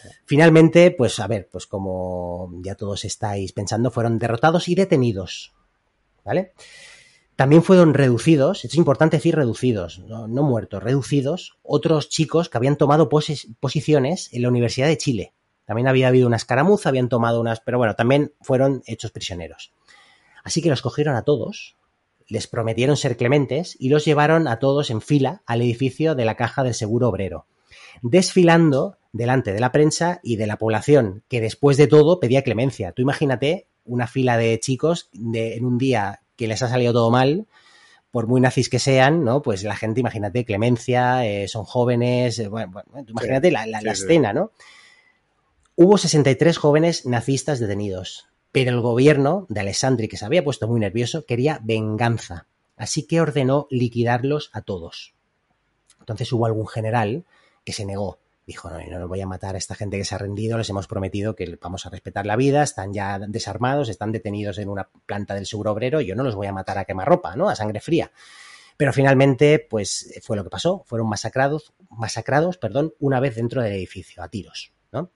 Sí. 0.00 0.08
Finalmente, 0.26 0.92
pues, 0.92 1.18
a 1.18 1.26
ver, 1.26 1.48
pues 1.50 1.66
como 1.66 2.52
ya 2.62 2.76
todos 2.76 3.04
estáis 3.04 3.52
pensando, 3.52 3.90
fueron 3.90 4.20
derrotados 4.20 4.68
y 4.68 4.76
detenidos, 4.76 5.52
¿vale? 6.24 6.52
También 7.42 7.64
fueron 7.64 7.92
reducidos, 7.92 8.64
es 8.64 8.76
importante 8.76 9.16
decir 9.16 9.34
reducidos, 9.34 9.98
no, 9.98 10.28
muertos, 10.28 10.80
reducidos, 10.80 11.58
otros 11.64 12.08
chicos 12.08 12.48
que 12.48 12.56
habían 12.56 12.76
tomado 12.76 13.08
posiciones 13.08 14.32
en 14.32 14.42
la 14.42 14.48
Universidad 14.48 14.86
de 14.86 14.96
Chile. 14.96 15.32
También 15.64 15.88
había 15.88 16.06
habido 16.06 16.28
una 16.28 16.36
escaramuza, 16.36 16.90
habían 16.90 17.08
tomado 17.08 17.40
unas, 17.40 17.58
pero 17.58 17.78
bueno, 17.78 17.96
también 17.96 18.32
fueron 18.42 18.84
hechos 18.86 19.10
prisioneros. 19.10 19.72
Así 20.44 20.62
que 20.62 20.68
los 20.68 20.82
cogieron 20.82 21.16
a 21.16 21.22
todos, 21.22 21.74
les 22.28 22.46
prometieron 22.46 22.96
ser 22.96 23.16
clementes 23.16 23.76
y 23.76 23.88
los 23.88 24.04
llevaron 24.04 24.46
a 24.46 24.60
todos 24.60 24.90
en 24.90 25.00
fila 25.00 25.42
al 25.44 25.62
edificio 25.62 26.14
de 26.14 26.24
la 26.24 26.36
Caja 26.36 26.62
del 26.62 26.74
Seguro 26.74 27.08
Obrero, 27.08 27.46
desfilando 28.02 28.98
delante 29.10 29.52
de 29.52 29.58
la 29.58 29.72
prensa 29.72 30.20
y 30.22 30.36
de 30.36 30.46
la 30.46 30.58
población, 30.58 31.24
que 31.28 31.40
después 31.40 31.76
de 31.76 31.88
todo 31.88 32.20
pedía 32.20 32.44
clemencia. 32.44 32.92
Tú 32.92 33.02
imagínate 33.02 33.66
una 33.84 34.06
fila 34.06 34.36
de 34.36 34.60
chicos 34.60 35.10
de, 35.12 35.56
en 35.56 35.64
un 35.64 35.76
día 35.76 36.21
que 36.36 36.48
les 36.48 36.62
ha 36.62 36.68
salido 36.68 36.92
todo 36.92 37.10
mal, 37.10 37.46
por 38.10 38.26
muy 38.26 38.40
nazis 38.40 38.68
que 38.68 38.78
sean, 38.78 39.24
¿no? 39.24 39.42
Pues 39.42 39.64
la 39.64 39.74
gente, 39.74 40.00
imagínate, 40.00 40.44
clemencia, 40.44 41.26
eh, 41.26 41.48
son 41.48 41.64
jóvenes, 41.64 42.38
eh, 42.38 42.48
bueno, 42.48 42.70
bueno, 42.72 43.06
imagínate 43.08 43.48
sí, 43.48 43.52
la, 43.54 43.66
la, 43.66 43.78
sí, 43.78 43.84
la, 43.86 43.92
escena, 43.92 44.32
¿no? 44.32 44.52
Hubo 45.76 45.96
63 45.96 46.58
jóvenes 46.58 47.06
nazistas 47.06 47.58
detenidos, 47.58 48.28
pero 48.52 48.70
el 48.70 48.80
gobierno 48.80 49.46
de 49.48 49.60
Alessandri, 49.60 50.08
que 50.08 50.18
se 50.18 50.26
había 50.26 50.44
puesto 50.44 50.68
muy 50.68 50.78
nervioso, 50.78 51.24
quería 51.24 51.58
venganza, 51.62 52.46
así 52.76 53.06
que 53.06 53.22
ordenó 53.22 53.66
liquidarlos 53.70 54.50
a 54.52 54.60
todos. 54.60 55.14
Entonces 55.98 56.30
hubo 56.32 56.44
algún 56.44 56.66
general 56.66 57.24
que 57.64 57.72
se 57.72 57.86
negó, 57.86 58.18
dijo, 58.52 58.70
no, 58.70 58.98
no 58.98 59.08
voy 59.08 59.20
a 59.20 59.26
matar 59.26 59.54
a 59.54 59.58
esta 59.58 59.74
gente 59.74 59.96
que 59.96 60.04
se 60.04 60.14
ha 60.14 60.18
rendido, 60.18 60.58
les 60.58 60.68
hemos 60.68 60.86
prometido 60.86 61.34
que 61.34 61.58
vamos 61.60 61.86
a 61.86 61.90
respetar 61.90 62.26
la 62.26 62.36
vida, 62.36 62.62
están 62.62 62.92
ya 62.92 63.18
desarmados, 63.18 63.88
están 63.88 64.12
detenidos 64.12 64.58
en 64.58 64.68
una 64.68 64.90
planta 65.06 65.34
del 65.34 65.46
seguro 65.46 65.72
obrero, 65.72 66.00
yo 66.00 66.14
no 66.14 66.22
los 66.22 66.34
voy 66.34 66.46
a 66.46 66.52
matar 66.52 66.78
a 66.78 66.84
quemarropa, 66.84 67.34
¿no? 67.34 67.48
A 67.48 67.56
sangre 67.56 67.80
fría. 67.80 68.12
Pero 68.76 68.92
finalmente, 68.92 69.58
pues 69.58 70.20
fue 70.22 70.36
lo 70.36 70.44
que 70.44 70.50
pasó, 70.50 70.84
fueron 70.86 71.08
masacrados, 71.08 71.72
masacrados, 71.90 72.58
perdón, 72.58 72.94
una 72.98 73.20
vez 73.20 73.36
dentro 73.36 73.62
del 73.62 73.72
edificio, 73.72 74.22
a 74.22 74.28
tiros, 74.28 74.72
¿no? 74.92 75.10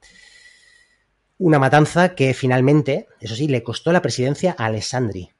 Una 1.39 1.59
matanza 1.59 2.15
que 2.15 2.33
finalmente, 2.33 3.09
eso 3.21 3.35
sí, 3.35 3.49
le 3.49 3.63
costó 3.63 3.93
la 3.93 4.01
presidencia 4.01 4.57
a 4.59 4.67
Alessandri. 4.67 5.33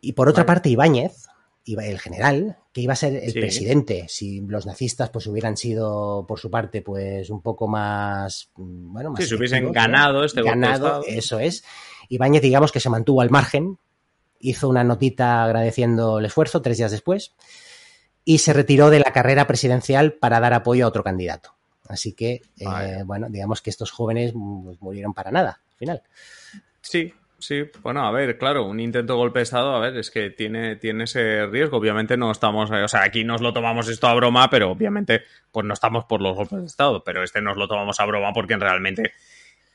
Y 0.00 0.12
por 0.14 0.28
otra 0.28 0.42
vale. 0.42 0.46
parte, 0.48 0.68
Ibáñez, 0.70 1.28
el 1.66 1.98
general, 1.98 2.58
que 2.72 2.82
iba 2.82 2.92
a 2.92 2.96
ser 2.96 3.16
el 3.16 3.32
sí. 3.32 3.40
presidente, 3.40 4.06
si 4.08 4.40
los 4.40 4.66
nazistas 4.66 5.10
pues 5.10 5.26
hubieran 5.26 5.56
sido, 5.56 6.24
por 6.26 6.38
su 6.38 6.50
parte, 6.50 6.82
pues 6.82 7.30
un 7.30 7.40
poco 7.40 7.68
más, 7.68 8.50
bueno, 8.56 9.10
más... 9.10 9.22
Sí, 9.22 9.28
si 9.28 9.34
hubiesen 9.34 9.72
ganado 9.72 10.24
este 10.24 10.42
ganado, 10.42 11.02
eso 11.06 11.38
es. 11.38 11.64
Ibáñez, 12.08 12.42
digamos 12.42 12.72
que 12.72 12.80
se 12.80 12.90
mantuvo 12.90 13.22
al 13.22 13.30
margen, 13.30 13.78
hizo 14.40 14.68
una 14.68 14.84
notita 14.84 15.44
agradeciendo 15.44 16.18
el 16.18 16.26
esfuerzo 16.26 16.60
tres 16.60 16.76
días 16.76 16.90
después 16.90 17.34
y 18.24 18.38
se 18.38 18.52
retiró 18.52 18.90
de 18.90 19.00
la 19.00 19.12
carrera 19.12 19.46
presidencial 19.46 20.14
para 20.14 20.40
dar 20.40 20.52
apoyo 20.52 20.84
a 20.84 20.88
otro 20.88 21.02
candidato. 21.02 21.54
Así 21.88 22.12
que, 22.12 22.42
eh, 22.58 23.02
bueno, 23.04 23.28
digamos 23.28 23.60
que 23.60 23.70
estos 23.70 23.90
jóvenes 23.90 24.32
pues, 24.32 24.80
murieron 24.80 25.12
para 25.12 25.30
nada, 25.30 25.60
al 25.70 25.76
final. 25.76 26.02
Sí, 26.80 27.12
sí. 27.38 27.64
Bueno, 27.82 28.06
a 28.06 28.10
ver, 28.10 28.38
claro, 28.38 28.64
un 28.64 28.80
intento 28.80 29.14
de 29.14 29.18
golpe 29.18 29.38
de 29.40 29.44
Estado, 29.44 29.74
a 29.74 29.78
ver, 29.80 29.96
es 29.96 30.10
que 30.10 30.30
tiene, 30.30 30.76
tiene 30.76 31.04
ese 31.04 31.46
riesgo. 31.46 31.76
Obviamente 31.76 32.16
no 32.16 32.30
estamos, 32.30 32.70
o 32.70 32.88
sea, 32.88 33.02
aquí 33.02 33.24
nos 33.24 33.40
lo 33.40 33.52
tomamos 33.52 33.88
esto 33.88 34.06
a 34.06 34.14
broma, 34.14 34.50
pero 34.50 34.70
obviamente 34.70 35.22
pues 35.50 35.64
no 35.66 35.74
estamos 35.74 36.04
por 36.04 36.20
los 36.20 36.36
golpes 36.36 36.60
de 36.60 36.66
Estado, 36.66 37.04
pero 37.04 37.22
este 37.22 37.40
nos 37.40 37.56
lo 37.56 37.68
tomamos 37.68 38.00
a 38.00 38.04
broma 38.06 38.32
porque 38.32 38.56
realmente 38.56 39.12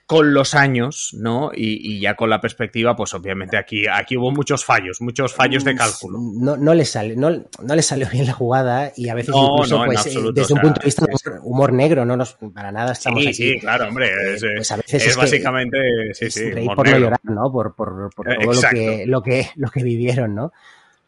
con 0.09 0.33
los 0.33 0.55
años, 0.55 1.11
¿no? 1.13 1.51
Y, 1.53 1.99
ya 1.99 2.15
con 2.15 2.31
la 2.31 2.41
perspectiva, 2.41 2.95
pues 2.95 3.13
obviamente 3.13 3.57
aquí, 3.57 3.83
aquí 3.87 4.17
hubo 4.17 4.31
muchos 4.31 4.65
fallos, 4.65 5.01
muchos 5.01 5.35
fallos 5.35 5.63
de 5.63 5.75
cálculo. 5.75 6.17
No, 6.19 6.57
no 6.57 6.73
le 6.73 6.83
sale, 6.83 7.15
no, 7.15 7.29
no 7.29 7.75
le 7.75 7.83
salió 7.83 8.07
bien 8.11 8.25
la 8.25 8.33
jugada 8.33 8.91
y 8.97 9.07
a 9.09 9.13
veces 9.13 9.35
incluso, 9.35 9.85
pues, 9.85 10.05
desde 10.33 10.53
un 10.55 10.61
punto 10.61 10.79
de 10.79 10.85
vista 10.85 11.05
de 11.05 11.15
humor 11.43 11.73
negro, 11.73 12.05
no 12.05 12.17
nos 12.17 12.39
para 12.55 12.71
nada 12.71 12.93
estamos 12.93 13.23
sí, 13.23 13.33
Sí, 13.35 13.59
claro, 13.59 13.87
hombre. 13.87 14.07
Eh, 14.07 14.33
es, 14.33 14.45
pues 14.55 14.71
a 14.71 14.77
veces 14.77 15.05
es, 15.05 15.15
básicamente, 15.15 15.77
sí, 16.13 16.31
sí. 16.31 16.49
por 16.75 16.89
no 16.89 16.97
llorar, 16.97 17.19
¿no? 17.21 17.51
Por, 17.51 17.75
por, 17.75 18.09
por 18.15 18.25
todo 18.25 18.51
lo 18.51 18.61
que, 18.61 19.03
lo 19.05 19.21
que, 19.21 19.51
lo 19.57 19.69
que 19.69 19.83
vivieron, 19.83 20.33
¿no? 20.33 20.51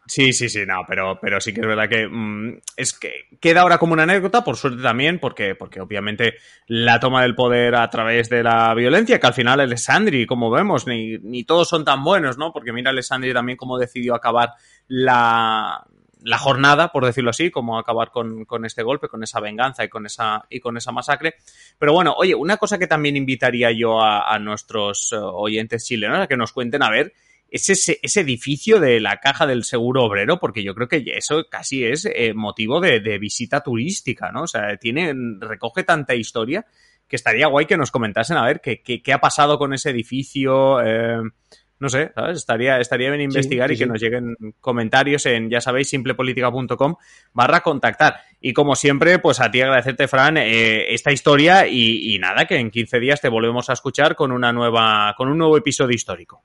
Sí, 0.04 0.32
sí, 0.32 0.48
sí, 0.48 0.66
no, 0.66 0.84
pero, 0.86 1.18
pero 1.20 1.40
sí 1.40 1.54
que 1.54 1.60
es 1.60 1.66
verdad 1.66 1.88
que 1.88 2.08
mm, 2.08 2.58
es 2.76 2.92
que 2.92 3.28
queda 3.40 3.60
ahora 3.60 3.78
como 3.78 3.92
una 3.92 4.02
anécdota, 4.02 4.42
por 4.42 4.56
suerte 4.56 4.82
también, 4.82 5.20
porque, 5.20 5.54
porque 5.54 5.80
obviamente 5.80 6.34
la 6.66 6.98
toma 6.98 7.22
del 7.22 7.36
poder 7.36 7.76
a 7.76 7.88
través 7.88 8.28
de 8.28 8.42
la 8.42 8.74
violencia, 8.74 9.20
que 9.20 9.26
al 9.28 9.34
final 9.34 9.60
Alessandri, 9.60 10.26
como 10.26 10.50
vemos, 10.50 10.88
ni, 10.88 11.18
ni 11.18 11.44
todos 11.44 11.68
son 11.68 11.84
tan 11.84 12.02
buenos, 12.02 12.36
¿no? 12.36 12.52
Porque 12.52 12.72
mira 12.72 12.90
Alessandri 12.90 13.32
también 13.32 13.56
cómo 13.56 13.78
decidió 13.78 14.16
acabar 14.16 14.50
la, 14.88 15.86
la 16.24 16.38
jornada, 16.38 16.90
por 16.90 17.04
decirlo 17.04 17.30
así, 17.30 17.52
cómo 17.52 17.78
acabar 17.78 18.10
con, 18.10 18.44
con, 18.44 18.64
este 18.64 18.82
golpe, 18.82 19.08
con 19.08 19.22
esa 19.22 19.38
venganza 19.38 19.84
y 19.84 19.88
con 19.88 20.06
esa, 20.06 20.44
y 20.50 20.58
con 20.58 20.76
esa 20.76 20.90
masacre. 20.90 21.36
Pero 21.78 21.92
bueno, 21.92 22.12
oye, 22.16 22.34
una 22.34 22.56
cosa 22.56 22.76
que 22.76 22.88
también 22.88 23.16
invitaría 23.16 23.70
yo 23.70 24.00
a, 24.00 24.34
a 24.34 24.38
nuestros 24.40 25.12
eh, 25.12 25.16
oyentes 25.16 25.84
chilenos 25.84 26.18
a 26.18 26.26
que 26.26 26.36
nos 26.36 26.52
cuenten, 26.52 26.82
a 26.82 26.90
ver, 26.90 27.12
es 27.52 27.68
ese, 27.68 28.20
edificio 28.20 28.80
de 28.80 28.98
la 28.98 29.18
caja 29.18 29.46
del 29.46 29.64
seguro 29.64 30.04
obrero, 30.04 30.40
porque 30.40 30.64
yo 30.64 30.74
creo 30.74 30.88
que 30.88 31.04
eso 31.14 31.44
casi 31.50 31.84
es 31.84 32.06
eh, 32.06 32.32
motivo 32.32 32.80
de, 32.80 33.18
visita 33.18 33.60
turística, 33.60 34.32
¿no? 34.32 34.44
O 34.44 34.46
sea, 34.46 34.78
tiene, 34.78 35.12
recoge 35.38 35.84
tanta 35.84 36.14
historia 36.14 36.64
que 37.06 37.16
estaría 37.16 37.48
guay 37.48 37.66
que 37.66 37.76
nos 37.76 37.90
comentasen 37.90 38.38
a 38.38 38.46
ver 38.46 38.62
qué, 38.62 38.80
qué, 38.82 39.12
ha 39.12 39.20
pasado 39.20 39.58
con 39.58 39.74
ese 39.74 39.90
edificio. 39.90 40.80
Eh, 40.80 41.20
no 41.78 41.90
sé, 41.90 42.12
¿sabes? 42.14 42.38
Estaría, 42.38 42.78
estaría 42.78 43.10
bien 43.10 43.20
investigar 43.20 43.70
y 43.70 43.76
que 43.76 43.84
nos 43.84 44.00
lleguen 44.00 44.34
comentarios 44.60 45.26
en, 45.26 45.50
ya 45.50 45.60
sabéis, 45.60 45.90
simplepolitica.com 45.90 46.96
barra 47.34 47.60
contactar. 47.60 48.20
Y 48.40 48.54
como 48.54 48.76
siempre, 48.76 49.18
pues 49.18 49.40
a 49.40 49.50
ti 49.50 49.60
agradecerte, 49.60 50.08
Fran, 50.08 50.38
eh, 50.38 50.94
esta 50.94 51.12
historia 51.12 51.66
y, 51.66 52.14
y, 52.14 52.18
nada, 52.18 52.46
que 52.46 52.56
en 52.56 52.70
15 52.70 52.98
días 52.98 53.20
te 53.20 53.28
volvemos 53.28 53.68
a 53.68 53.74
escuchar 53.74 54.14
con 54.14 54.32
una 54.32 54.54
nueva, 54.54 55.12
con 55.18 55.28
un 55.28 55.36
nuevo 55.36 55.58
episodio 55.58 55.94
histórico. 55.94 56.42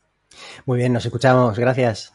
Muy 0.65 0.78
bien, 0.78 0.93
nos 0.93 1.06
escuchamos. 1.06 1.58
Gracias. 1.58 2.13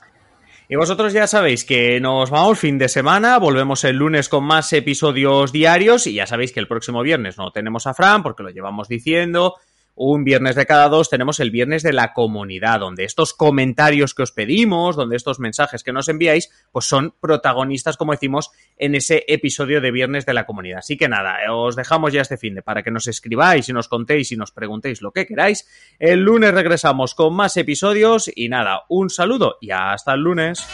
Y 0.69 0.77
vosotros 0.77 1.13
ya 1.13 1.27
sabéis 1.27 1.65
que 1.65 2.01
nos 2.01 2.31
vamos 2.31 2.59
fin 2.59 2.79
de 2.79 2.89
semana, 2.89 3.39
volvemos 3.39 3.85
el 3.85 3.97
lunes 3.97 4.29
con 4.31 4.45
más 4.45 4.73
episodios 4.73 5.53
diarios 5.53 6.07
y 6.07 6.15
ya 6.15 6.27
sabéis 6.27 6.53
que 6.53 6.61
el 6.61 6.69
próximo 6.69 7.03
viernes 7.03 7.37
no 7.37 7.51
tenemos 7.51 7.87
a 7.87 7.93
Fran 7.93 8.23
porque 8.23 8.43
lo 8.43 8.49
llevamos 8.49 8.89
diciendo, 8.89 9.57
un 9.95 10.25
viernes 10.25 10.57
de 10.57 10.67
cada 10.67 10.89
dos 10.89 11.11
tenemos 11.11 11.41
el 11.41 11.51
viernes 11.51 11.83
de 11.83 11.93
la 11.93 12.13
comunidad, 12.13 12.81
donde 12.81 13.05
estos 13.05 13.35
comentarios 13.35 14.15
que 14.15 14.23
os 14.23 14.33
pedimos, 14.33 14.97
donde 14.97 15.17
estos 15.17 15.39
mensajes 15.39 15.83
que 15.83 15.93
nos 15.93 16.09
enviáis, 16.09 16.51
pues 16.73 16.87
son 16.87 17.15
protagonistas, 17.21 17.97
como 17.97 18.13
decimos, 18.13 18.51
en 18.79 18.95
ese 18.95 19.25
episodio 19.29 19.81
de 19.81 19.91
viernes 19.91 20.27
de 20.27 20.35
la 20.35 20.47
comunidad. 20.47 20.79
Así 20.79 20.97
que 20.97 21.09
nada, 21.09 21.39
os 21.53 21.77
dejamos 21.77 22.13
ya 22.13 22.23
este 22.23 22.37
fin 22.37 22.55
de 22.55 22.63
para 22.63 22.83
que 22.83 22.91
nos 22.91 23.07
escribáis 23.07 23.69
y 23.69 23.73
nos 23.73 23.89
contéis 23.89 24.33
y 24.33 24.37
nos 24.37 24.53
preguntéis 24.53 25.03
lo 25.03 25.13
que 25.13 25.27
queráis. 25.27 25.69
El 25.99 26.21
lunes 26.21 26.55
regresamos 26.55 27.15
con 27.15 27.35
más 27.35 27.57
episodios 27.57 28.31
y 28.35 28.49
nada, 28.49 28.83
un 28.89 29.11
saludo 29.11 29.59
y 29.61 29.71
hasta 29.71 30.15
el 30.15 30.21
lunes. 30.21 30.67